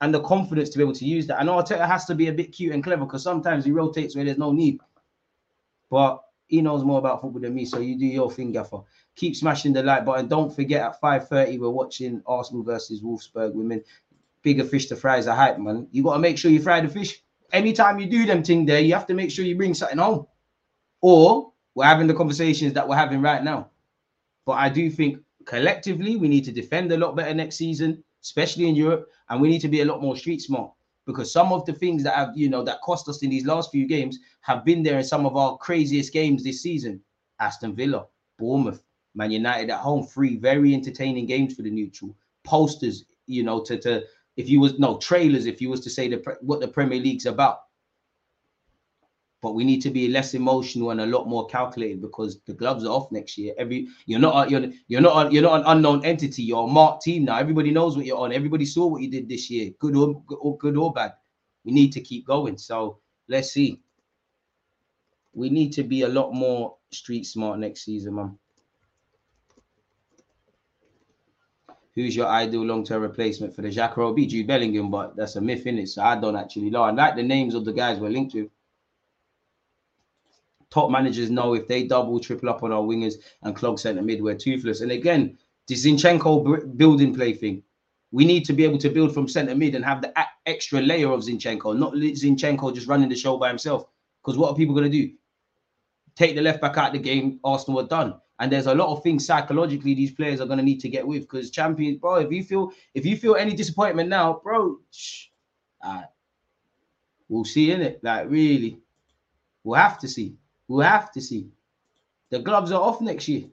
[0.00, 1.42] and the confidence to be able to use that.
[1.44, 4.24] Know Arteta has to be a bit cute and clever because sometimes he rotates where
[4.24, 4.78] there's no need.
[5.90, 8.80] But he knows more about football than me, so you do your thing, Gaffer.
[9.16, 10.28] Keep smashing the like button.
[10.28, 13.54] Don't forget at 5:30 we're watching Arsenal versus Wolfsburg.
[13.54, 13.82] Women,
[14.44, 15.88] bigger fish to fry is a hype, man.
[15.90, 17.20] You got to make sure you fry the fish.
[17.52, 20.26] Anytime you do them thing there, you have to make sure you bring something home.
[21.00, 23.70] Or we're having the conversations that we're having right now.
[24.46, 28.66] But I do think collectively we need to defend a lot better next season especially
[28.68, 30.72] in Europe, and we need to be a lot more street smart
[31.06, 33.70] because some of the things that have you know that cost us in these last
[33.70, 37.00] few games have been there in some of our craziest games this season.
[37.40, 38.06] Aston Villa,
[38.38, 38.82] Bournemouth,
[39.14, 42.16] Man United at home, three very entertaining games for the neutral.
[42.44, 44.02] Posters, you know, to to
[44.36, 47.26] if you was no trailers, if you was to say the what the Premier League's
[47.26, 47.60] about
[49.44, 52.82] but we need to be less emotional and a lot more calculated because the gloves
[52.82, 53.52] are off next year.
[53.58, 56.42] Every you're not you're you're not you're not an unknown entity.
[56.42, 57.36] You're a marked team now.
[57.36, 58.32] Everybody knows what you're on.
[58.32, 61.12] Everybody saw what you did this year, good or, or good or bad.
[61.62, 62.56] We need to keep going.
[62.56, 63.82] So let's see.
[65.34, 68.38] We need to be a lot more street smart next season, man.
[71.94, 74.90] Who's your ideal long-term replacement for the Xhaka or be Jude Bellingham?
[74.90, 75.88] But that's a myth, in it.
[75.88, 76.82] So I don't actually know.
[76.82, 78.48] I like the names of the guys we're linked with
[80.74, 84.20] top managers know if they double, triple up on our wingers and clog centre mid,
[84.20, 84.80] we're toothless.
[84.80, 85.38] And again,
[85.68, 87.62] the Zinchenko building play thing.
[88.10, 90.12] We need to be able to build from centre mid and have the
[90.46, 93.86] extra layer of Zinchenko, not Zinchenko just running the show by himself.
[94.20, 95.12] Because what are people going to do?
[96.16, 98.14] Take the left back out of the game, Arsenal are done.
[98.40, 101.06] And there's a lot of things psychologically these players are going to need to get
[101.06, 102.16] with because champions, bro.
[102.16, 105.26] If you feel if you feel any disappointment now, bro, shh,
[107.28, 108.02] we'll see in it.
[108.02, 108.78] Like really,
[109.62, 110.34] we'll have to see.
[110.68, 111.48] We'll have to see.
[112.30, 113.44] The gloves are off next year.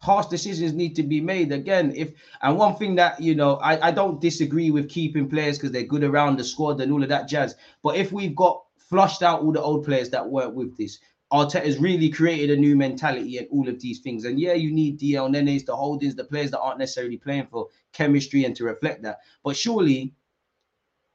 [0.00, 1.92] Harsh decisions need to be made again.
[1.96, 2.12] If
[2.42, 5.82] and one thing that you know, I, I don't disagree with keeping players because they're
[5.82, 7.56] good around the squad and all of that jazz.
[7.82, 10.98] But if we've got flushed out all the old players that weren't with this,
[11.34, 14.24] Arteta's really created a new mentality and all of these things.
[14.24, 17.66] And yeah, you need the Elnenys, the Holdings, the players that aren't necessarily playing for
[17.92, 19.18] chemistry and to reflect that.
[19.42, 20.14] But surely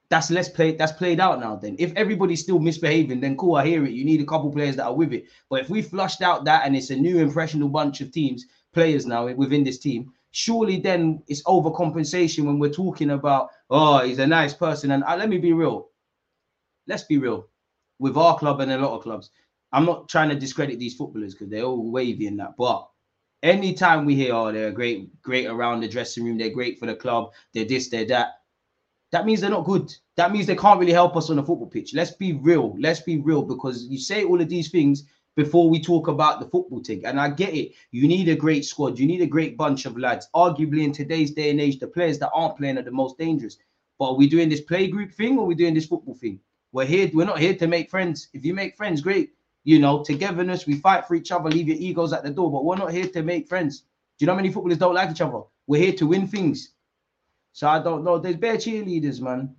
[0.09, 1.77] that's less played that's played out now then.
[1.79, 3.91] If everybody's still misbehaving then cool i hear it.
[3.91, 5.25] You need a couple players that are with it.
[5.49, 9.05] But if we flushed out that and it's a new impressionable bunch of teams players
[9.05, 14.27] now within this team surely then it's overcompensation when we're talking about oh he's a
[14.27, 14.91] nice person.
[14.91, 15.89] And uh, let me be real.
[16.87, 17.47] Let's be real.
[17.99, 19.29] With our club and a lot of clubs
[19.71, 22.87] i'm not trying to discredit these footballers because they're all wavy in that but
[23.43, 26.95] anytime we hear oh they're great great around the dressing room they're great for the
[26.95, 28.39] club they're this they're that
[29.11, 29.93] that means they're not good.
[30.17, 31.93] That means they can't really help us on the football pitch.
[31.93, 32.75] Let's be real.
[32.79, 35.05] Let's be real because you say all of these things
[35.35, 37.05] before we talk about the football thing.
[37.05, 37.73] And I get it.
[37.91, 38.99] You need a great squad.
[38.99, 40.29] You need a great bunch of lads.
[40.35, 43.57] Arguably, in today's day and age, the players that aren't playing are the most dangerous.
[43.97, 46.39] But are we doing this play group thing or are we doing this football thing?
[46.71, 47.09] We're here.
[47.13, 48.29] We're not here to make friends.
[48.33, 49.31] If you make friends, great.
[49.69, 50.65] You know, togetherness.
[50.65, 51.47] We fight for each other.
[51.47, 52.51] Leave your egos at the door.
[52.51, 53.81] But we're not here to make friends.
[53.81, 53.85] Do
[54.23, 55.41] you know how many footballers don't like each other?
[55.67, 56.71] We're here to win things.
[57.53, 58.17] So I don't know.
[58.17, 59.55] There's bare cheerleaders, man.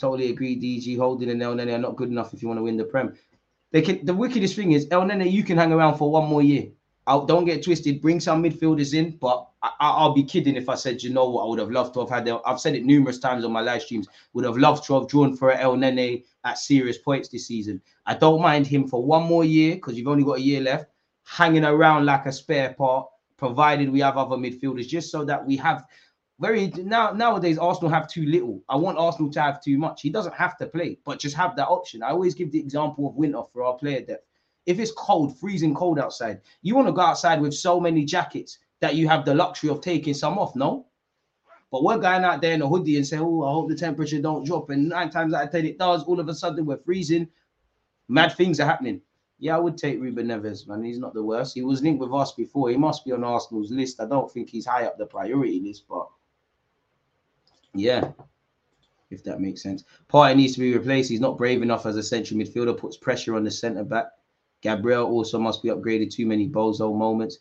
[0.00, 0.60] Totally agree.
[0.60, 3.16] DG holding and Elneny are not good enough if you want to win the Prem.
[3.70, 4.04] They can.
[4.04, 5.30] The wickedest thing is Elneny.
[5.30, 6.66] You can hang around for one more year.
[7.06, 8.02] I'll, don't get twisted.
[8.02, 11.44] Bring some midfielders in, but I, will be kidding if I said, you know what,
[11.44, 12.28] I would have loved to have had.
[12.44, 14.08] I've said it numerous times on my live streams.
[14.32, 17.80] Would have loved to have drawn for Elneny at serious points this season.
[18.06, 20.90] I don't mind him for one more year because you've only got a year left,
[21.24, 25.56] hanging around like a spare part, provided we have other midfielders, just so that we
[25.56, 25.84] have
[26.38, 28.62] very now nowadays Arsenal have too little.
[28.68, 30.02] I want Arsenal to have too much.
[30.02, 32.02] He doesn't have to play, but just have that option.
[32.02, 34.25] I always give the example of winter for our player depth.
[34.66, 38.58] If it's cold, freezing cold outside, you want to go outside with so many jackets
[38.80, 40.86] that you have the luxury of taking some off, no?
[41.70, 44.20] But we're going out there in a hoodie and say, "Oh, I hope the temperature
[44.20, 46.04] don't drop." And nine times out of ten, it does.
[46.04, 47.28] All of a sudden, we're freezing.
[48.08, 49.00] Mad things are happening.
[49.38, 50.82] Yeah, I would take Ruben Neves, man.
[50.82, 51.54] He's not the worst.
[51.54, 52.70] He was linked with us before.
[52.70, 54.00] He must be on Arsenal's list.
[54.00, 56.08] I don't think he's high up the priority list, but
[57.74, 58.12] yeah,
[59.10, 59.84] if that makes sense.
[60.08, 61.10] Partey needs to be replaced.
[61.10, 64.06] He's not brave enough as a central midfielder, puts pressure on the centre back.
[64.66, 66.12] Gabriel also must be upgraded.
[66.12, 67.38] Too many bozo moments.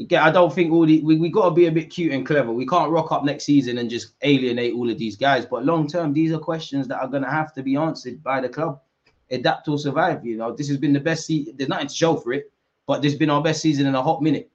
[0.00, 2.26] Again, I don't think all the we, we got to be a bit cute and
[2.26, 2.50] clever.
[2.50, 5.44] We can't rock up next season and just alienate all of these guys.
[5.44, 8.40] But long term, these are questions that are going to have to be answered by
[8.40, 8.80] the club.
[9.30, 10.24] Adapt or survive.
[10.24, 11.54] You know, this has been the best season.
[11.56, 12.50] There's nothing to show for it,
[12.86, 14.50] but this has been our best season in a hot minute.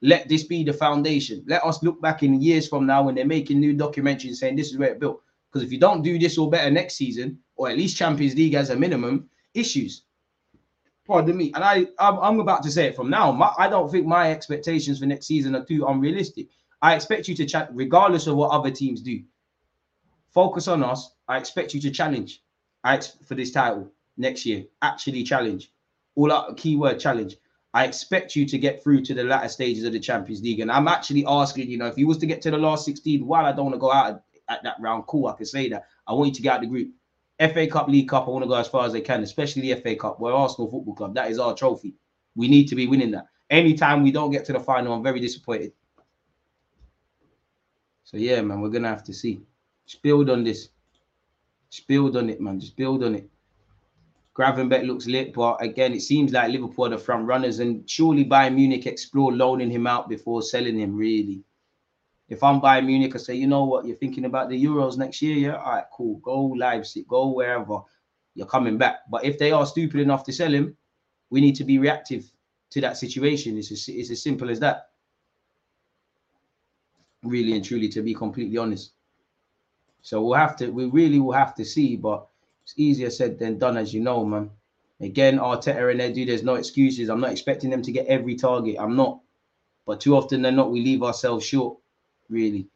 [0.00, 1.42] Let this be the foundation.
[1.48, 4.70] Let us look back in years from now when they're making new documentaries saying this
[4.70, 5.20] is where it built.
[5.50, 8.54] Because if you don't do this or better next season, or at least Champions League
[8.54, 10.02] as a minimum, issues.
[11.08, 11.50] Pardon me.
[11.54, 13.32] And I, I'm, about to say it from now.
[13.32, 16.48] My, I don't think my expectations for next season are too unrealistic.
[16.82, 19.22] I expect you to chat, regardless of what other teams do.
[20.34, 21.12] Focus on us.
[21.26, 22.42] I expect you to challenge
[22.84, 24.64] I for this title next year.
[24.82, 25.72] Actually challenge.
[26.14, 27.36] All out keyword challenge.
[27.72, 30.60] I expect you to get through to the latter stages of the Champions League.
[30.60, 33.26] And I'm actually asking, you know, if you was to get to the last 16,
[33.26, 35.86] while I don't want to go out at that round, cool, I can say that.
[36.06, 36.90] I want you to get out the group.
[37.40, 39.80] FA Cup, League Cup, I want to go as far as they can, especially the
[39.80, 40.18] FA Cup.
[40.18, 41.14] We're Arsenal Football Club.
[41.14, 41.94] That is our trophy.
[42.34, 43.26] We need to be winning that.
[43.50, 45.72] Anytime we don't get to the final, I'm very disappointed.
[48.04, 49.42] So yeah, man, we're gonna have to see.
[49.86, 50.70] Just build on this.
[51.70, 52.58] Just build on it, man.
[52.58, 53.28] Just build on it.
[54.34, 58.24] Gravenberch looks lit, but again, it seems like Liverpool are the front runners, and surely
[58.24, 60.96] Bayern Munich explore loaning him out before selling him.
[60.96, 61.42] Really,
[62.28, 65.22] if I'm Bayern Munich, I say, you know what, you're thinking about the Euros next
[65.22, 67.80] year, yeah, all right, cool, go Leipzig, go wherever,
[68.34, 68.98] you're coming back.
[69.10, 70.76] But if they are stupid enough to sell him,
[71.30, 72.30] we need to be reactive
[72.70, 73.56] to that situation.
[73.56, 74.90] It's as, it's as simple as that.
[77.22, 78.92] Really and truly, to be completely honest.
[80.02, 82.26] So we'll have to, we really will have to see, but
[82.62, 84.50] it's easier said than done, as you know, man.
[85.00, 87.08] Again, Arteta and Edu, there's no excuses.
[87.08, 88.76] I'm not expecting them to get every target.
[88.78, 89.20] I'm not.
[89.86, 91.78] But too often than not, we leave ourselves short,
[92.28, 92.68] really.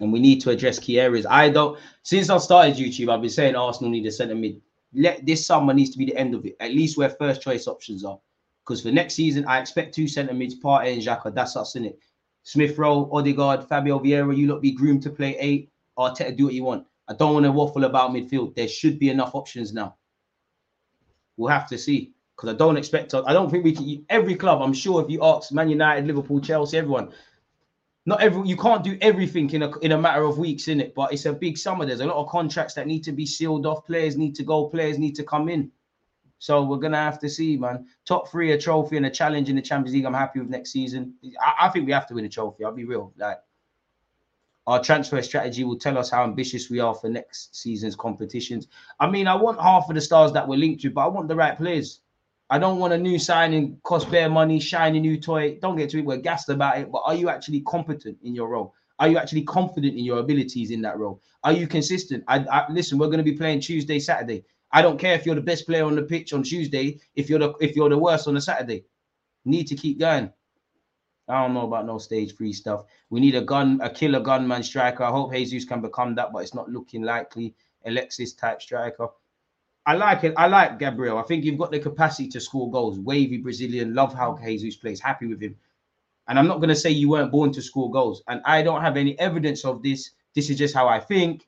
[0.00, 1.26] And we need to address key areas.
[1.26, 4.60] I don't, since I started YouTube, I've been saying Arsenal need a centre mid.
[4.92, 6.56] Let this summer needs to be the end of it.
[6.60, 8.18] At least where first choice options are.
[8.64, 11.34] Because for next season, I expect two centre mids, Partey and Xhaka.
[11.34, 11.98] That's us in it.
[12.44, 15.70] Smith Rowe, Odegaard, Fabio Vieira, you look be groomed to play eight.
[15.98, 16.86] Arteta, do what you want.
[17.08, 18.54] I don't want to waffle about midfield.
[18.54, 19.96] There should be enough options now.
[21.36, 24.04] We'll have to see because I don't expect I don't think we can.
[24.08, 27.12] Every club, I'm sure, if you ask Man United, Liverpool, Chelsea, everyone,
[28.06, 30.94] not every you can't do everything in a in a matter of weeks in it.
[30.94, 31.86] But it's a big summer.
[31.86, 33.86] There's a lot of contracts that need to be sealed off.
[33.86, 34.68] Players need to go.
[34.68, 35.70] Players need to come in.
[36.38, 37.86] So we're gonna have to see, man.
[38.04, 40.04] Top three, a trophy, and a challenge in the Champions League.
[40.04, 41.14] I'm happy with next season.
[41.40, 42.64] I, I think we have to win a trophy.
[42.64, 43.12] I'll be real.
[43.16, 43.38] Like
[44.66, 48.68] our transfer strategy will tell us how ambitious we are for next season's competitions.
[49.00, 51.28] I mean, I want half of the stars that we're linked to, but I want
[51.28, 52.00] the right players.
[52.50, 55.58] I don't want a new signing, cost bare money, shiny new toy.
[55.60, 56.04] Don't get to it.
[56.04, 58.74] We're gassed about it, but are you actually competent in your role?
[58.98, 61.20] Are you actually confident in your abilities in that role?
[61.42, 62.22] Are you consistent?
[62.28, 62.98] I, I listen.
[62.98, 64.44] We're going to be playing Tuesday, Saturday.
[64.72, 67.00] I don't care if you're the best player on the pitch on Tuesday.
[67.16, 68.84] If you're the if you're the worst on a Saturday,
[69.44, 70.32] need to keep going.
[71.28, 72.84] I don't know about no stage three stuff.
[73.08, 75.04] We need a gun, a killer gunman striker.
[75.04, 77.54] I hope Jesus can become that, but it's not looking likely.
[77.86, 79.08] Alexis type striker.
[79.86, 80.34] I like it.
[80.36, 81.18] I like Gabriel.
[81.18, 82.98] I think you've got the capacity to score goals.
[82.98, 83.94] Wavy Brazilian.
[83.94, 84.44] Love how mm.
[84.44, 85.00] Jesus plays.
[85.00, 85.56] Happy with him.
[86.26, 88.22] And I'm not going to say you weren't born to score goals.
[88.28, 90.12] And I don't have any evidence of this.
[90.34, 91.46] This is just how I think.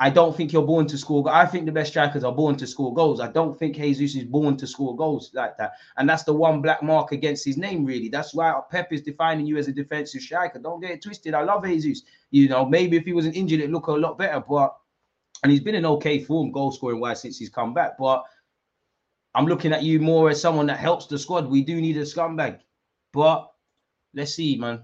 [0.00, 1.24] I don't think you're born to score.
[1.30, 3.20] I think the best strikers are born to score goals.
[3.20, 5.74] I don't think Jesus is born to score goals like that.
[5.96, 8.08] And that's the one black mark against his name, really.
[8.08, 10.58] That's why Pep is defining you as a defensive striker.
[10.58, 11.34] Don't get it twisted.
[11.34, 12.02] I love Jesus.
[12.32, 14.40] You know, maybe if he wasn't injured, it'd look a lot better.
[14.40, 14.74] But
[15.42, 17.98] and he's been in okay form, goal scoring wise, since he's come back.
[17.98, 18.24] But
[19.34, 21.48] I'm looking at you more as someone that helps the squad.
[21.48, 22.60] We do need a scumbag.
[23.12, 23.50] But
[24.14, 24.82] let's see, man.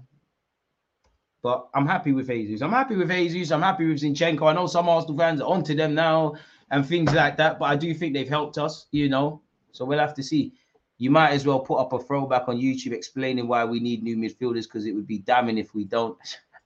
[1.41, 2.61] But I'm happy with Jesus.
[2.61, 3.51] I'm happy with Jesus.
[3.51, 4.49] I'm happy with Zinchenko.
[4.49, 6.35] I know some Arsenal fans are onto them now
[6.71, 9.41] and things like that, but I do think they've helped us, you know.
[9.71, 10.53] So we'll have to see.
[10.97, 14.17] You might as well put up a throwback on YouTube explaining why we need new
[14.17, 16.17] midfielders because it would be damning if we don't.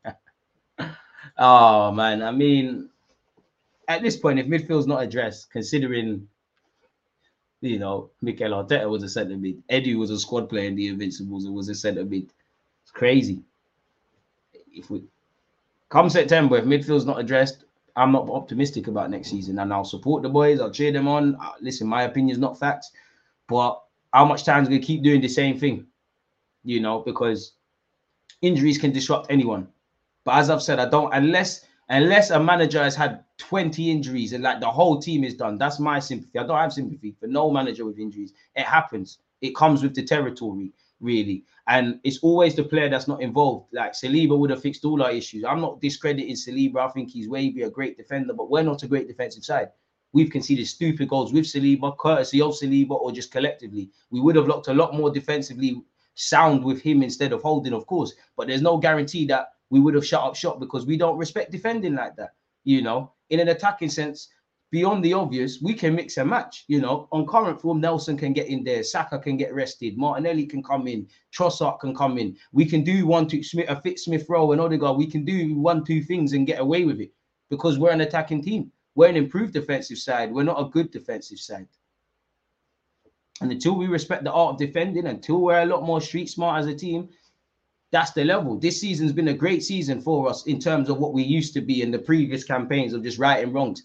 [1.37, 2.89] oh man, I mean,
[3.87, 6.27] at this point, if midfield's not addressed, considering
[7.61, 10.87] you know Mikel Arteta was a centre mid, Edu was a squad player in the
[10.87, 12.31] Invincibles, it was a centre mid.
[12.83, 13.41] It's crazy
[14.73, 15.03] if we
[15.89, 17.65] come September, if midfield's not addressed,
[17.95, 19.59] I'm not optimistic about next season.
[19.59, 20.59] And I'll support the boys.
[20.59, 21.35] I'll cheer them on.
[21.35, 22.91] Uh, listen, my opinion is not facts,
[23.47, 23.81] but
[24.13, 25.85] how much time is to keep doing the same thing?
[26.63, 27.53] You know, because
[28.41, 29.67] injuries can disrupt anyone.
[30.23, 34.43] But as I've said, I don't unless unless a manager has had 20 injuries and
[34.43, 35.57] like the whole team is done.
[35.57, 36.39] That's my sympathy.
[36.39, 38.33] I don't have sympathy for no manager with injuries.
[38.55, 39.19] It happens.
[39.41, 40.71] It comes with the territory,
[41.01, 41.43] really.
[41.67, 43.67] And it's always the player that's not involved.
[43.73, 45.43] Like Saliba would have fixed all our issues.
[45.43, 46.77] I'm not discrediting Saliba.
[46.77, 49.69] I think he's way be a great defender, but we're not a great defensive side.
[50.13, 53.89] We've conceded stupid goals with Saliba, courtesy of Saliba, or just collectively.
[54.11, 55.81] We would have looked a lot more defensively
[56.15, 58.13] sound with him instead of holding, of course.
[58.37, 61.51] But there's no guarantee that we would have shut up shop because we don't respect
[61.51, 62.35] defending like that.
[62.63, 64.29] You know, in an attacking sense,
[64.69, 66.65] beyond the obvious, we can mix and match.
[66.67, 70.45] You know, on current form, Nelson can get in there, Saka can get rested, Martinelli
[70.45, 72.37] can come in, Trossard can come in.
[72.51, 74.95] We can do one, two, Smith, a fit Smith Rowe and Odegaard.
[74.95, 77.11] We can do one, two things and get away with it
[77.49, 78.71] because we're an attacking team.
[78.93, 80.31] We're an improved defensive side.
[80.31, 81.67] We're not a good defensive side.
[83.41, 86.59] And until we respect the art of defending, until we're a lot more street smart
[86.59, 87.09] as a team,
[87.93, 88.57] that's the level.
[88.57, 91.61] This season's been a great season for us in terms of what we used to
[91.61, 93.83] be in the previous campaigns of just right and wrongs.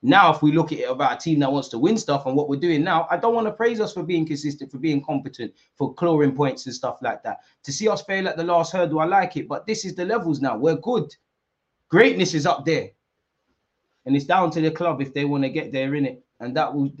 [0.00, 2.36] Now, if we look at it about a team that wants to win stuff and
[2.36, 5.02] what we're doing now, I don't want to praise us for being consistent, for being
[5.02, 7.38] competent, for clawing points and stuff like that.
[7.64, 10.04] To see us fail at the last hurdle, I like it, but this is the
[10.04, 10.56] levels now.
[10.56, 11.12] We're good.
[11.90, 12.90] Greatness is up there.
[14.06, 16.24] And it's down to the club if they want to get there in it.
[16.38, 16.92] And that will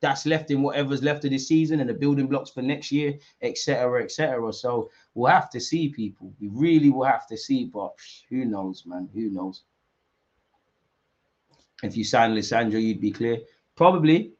[0.00, 3.14] that's left in whatever's left of this season and the building blocks for next year,
[3.42, 4.52] etc., etc.
[4.52, 6.32] So we'll have to see people.
[6.40, 7.92] We really will have to see, but
[8.28, 9.08] who knows, man?
[9.14, 9.62] Who knows?
[11.82, 13.38] If you sign Lisandro, you'd be clear.
[13.76, 14.32] Probably.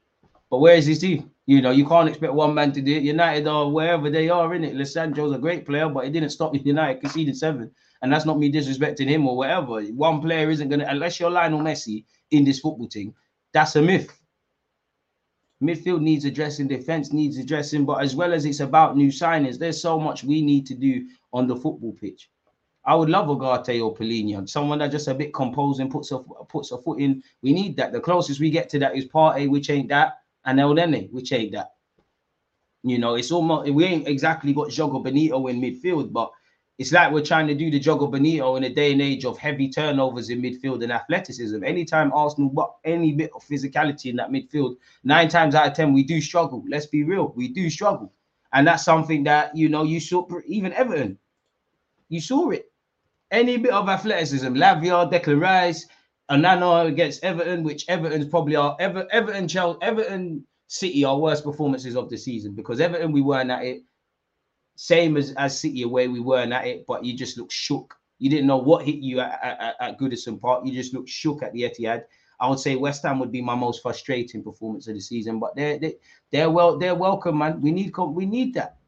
[0.51, 1.31] But where is his team?
[1.47, 3.03] You know, you can't expect one man to do it.
[3.03, 4.75] United or wherever they are in it.
[4.75, 7.71] Lisandro's a great player, but it didn't stop United conceding seven.
[8.03, 9.83] And that's not me disrespecting him or whatever.
[9.83, 13.15] One player isn't gonna unless you're Lionel Messi in this football team.
[13.53, 14.20] That's a myth.
[15.63, 19.81] Midfield needs addressing, defense needs addressing, but as well as it's about new signings, there's
[19.81, 22.31] so much we need to do on the football pitch.
[22.85, 26.19] I would love Ugarte or Palhinha, someone that just a bit composed and puts a
[26.19, 27.23] puts a foot in.
[27.43, 27.93] We need that.
[27.93, 31.53] The closest we get to that is Partey, which ain't that, and Elneny, which ain't
[31.53, 31.73] that.
[32.83, 36.33] You know, it's almost we ain't exactly got Jogo Bonito in midfield, but
[36.81, 39.37] it's like we're trying to do the Jogo Bonito in a day and age of
[39.37, 41.63] heavy turnovers in midfield and athleticism.
[41.63, 45.93] Anytime Arsenal got any bit of physicality in that midfield, nine times out of ten
[45.93, 46.65] we do struggle.
[46.67, 48.11] Let's be real, we do struggle,
[48.55, 51.19] and that's something that you know you saw even Everton,
[52.09, 52.73] you saw it.
[53.31, 55.87] Any bit of athleticism, Lavia, Declan Rice,
[56.31, 61.95] Onana against Everton, which Everton's probably are Ever, Everton, Chelsea, Everton City are worst performances
[61.95, 63.83] of the season because Everton we weren't at it
[64.81, 67.95] same as as City away, we weren't at it, but you just looked shook.
[68.19, 70.65] You didn't know what hit you at, at, at Goodison Park.
[70.65, 72.05] You just looked shook at the Etihad.
[72.41, 75.55] I would say West Ham would be my most frustrating performance of the season, but
[75.55, 75.97] they're they,
[76.33, 77.61] they're well they're welcome, man.
[77.61, 78.79] We need we need that,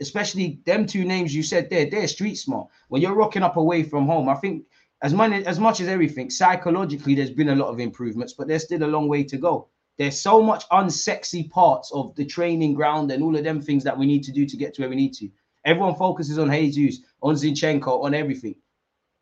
[0.00, 1.90] especially them two names you said there.
[1.90, 2.68] They're street smart.
[2.88, 4.64] When you're rocking up away from home, I think
[5.02, 8.64] as much as much as everything psychologically, there's been a lot of improvements, but there's
[8.64, 9.68] still a long way to go.
[9.96, 13.96] There's so much unsexy parts of the training ground and all of them things that
[13.96, 15.30] we need to do to get to where we need to.
[15.64, 18.56] Everyone focuses on Jesus, on Zinchenko, on everything.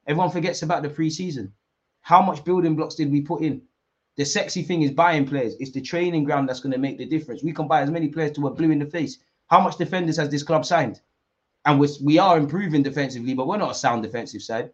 [0.07, 1.53] Everyone forgets about the preseason.
[2.01, 3.63] How much building blocks did we put in?
[4.17, 5.55] The sexy thing is buying players.
[5.61, 7.43] It's the training ground that's going to make the difference.
[7.43, 9.19] We can buy as many players to a blue in the face.
[9.49, 11.01] How much defenders has this club signed?
[11.65, 14.73] And we're, we are improving defensively, but we're not a sound defensive side.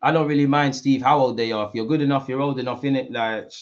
[0.00, 1.68] I don't really mind, Steve, how old they are.
[1.68, 3.12] If you're good enough, you're old enough in it.
[3.12, 3.52] Like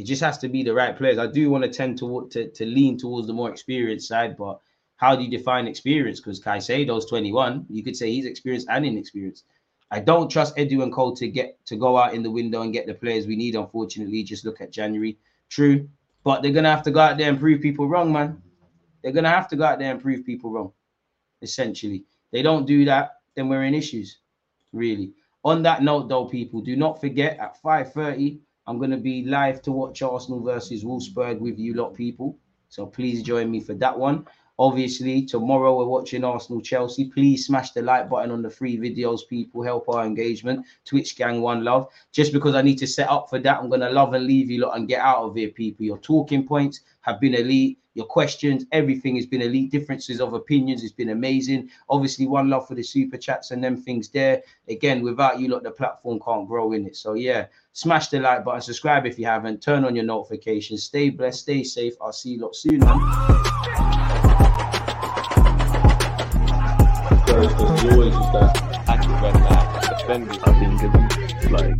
[0.00, 1.18] it just has to be the right players.
[1.18, 4.58] I do want to tend to, to, to lean towards the more experienced side, but
[4.96, 6.20] how do you define experience?
[6.20, 7.66] Because Caicedo's 21.
[7.68, 9.44] You could say he's experienced and inexperienced.
[9.90, 12.72] I don't trust Edu and Cole to get to go out in the window and
[12.72, 13.56] get the players we need.
[13.56, 15.18] Unfortunately, just look at January.
[15.50, 15.86] True,
[16.24, 18.40] but they're gonna have to go out there and prove people wrong, man.
[19.02, 20.72] They're gonna have to go out there and prove people wrong.
[21.42, 24.18] Essentially, they don't do that, then we're in issues.
[24.72, 25.12] Really.
[25.44, 28.40] On that note, though, people do not forget at 5:30
[28.70, 32.38] I'm going to be live to watch Arsenal versus Wolfsburg with you lot people.
[32.68, 34.28] So please join me for that one.
[34.60, 37.06] Obviously, tomorrow we're watching Arsenal Chelsea.
[37.06, 39.62] Please smash the like button on the free videos, people.
[39.62, 40.66] Help our engagement.
[40.84, 41.88] Twitch gang, one love.
[42.12, 44.50] Just because I need to set up for that, I'm going to love and leave
[44.50, 45.86] you lot and get out of here, people.
[45.86, 49.72] Your talking points have been elite your questions, everything has been elite.
[49.72, 51.70] Differences of opinions has been amazing.
[51.88, 54.42] Obviously, one love for the super chats and them things there.
[54.68, 56.96] Again, without you, lot, the platform can't grow in it.
[56.96, 60.84] So yeah, smash the like button, subscribe if you haven't, turn on your notifications.
[60.84, 61.94] Stay blessed, stay safe.
[62.00, 63.49] I'll see you lot soon, man.
[67.40, 67.84] because
[68.86, 69.20] active
[70.78, 71.08] given,
[71.50, 71.74] like.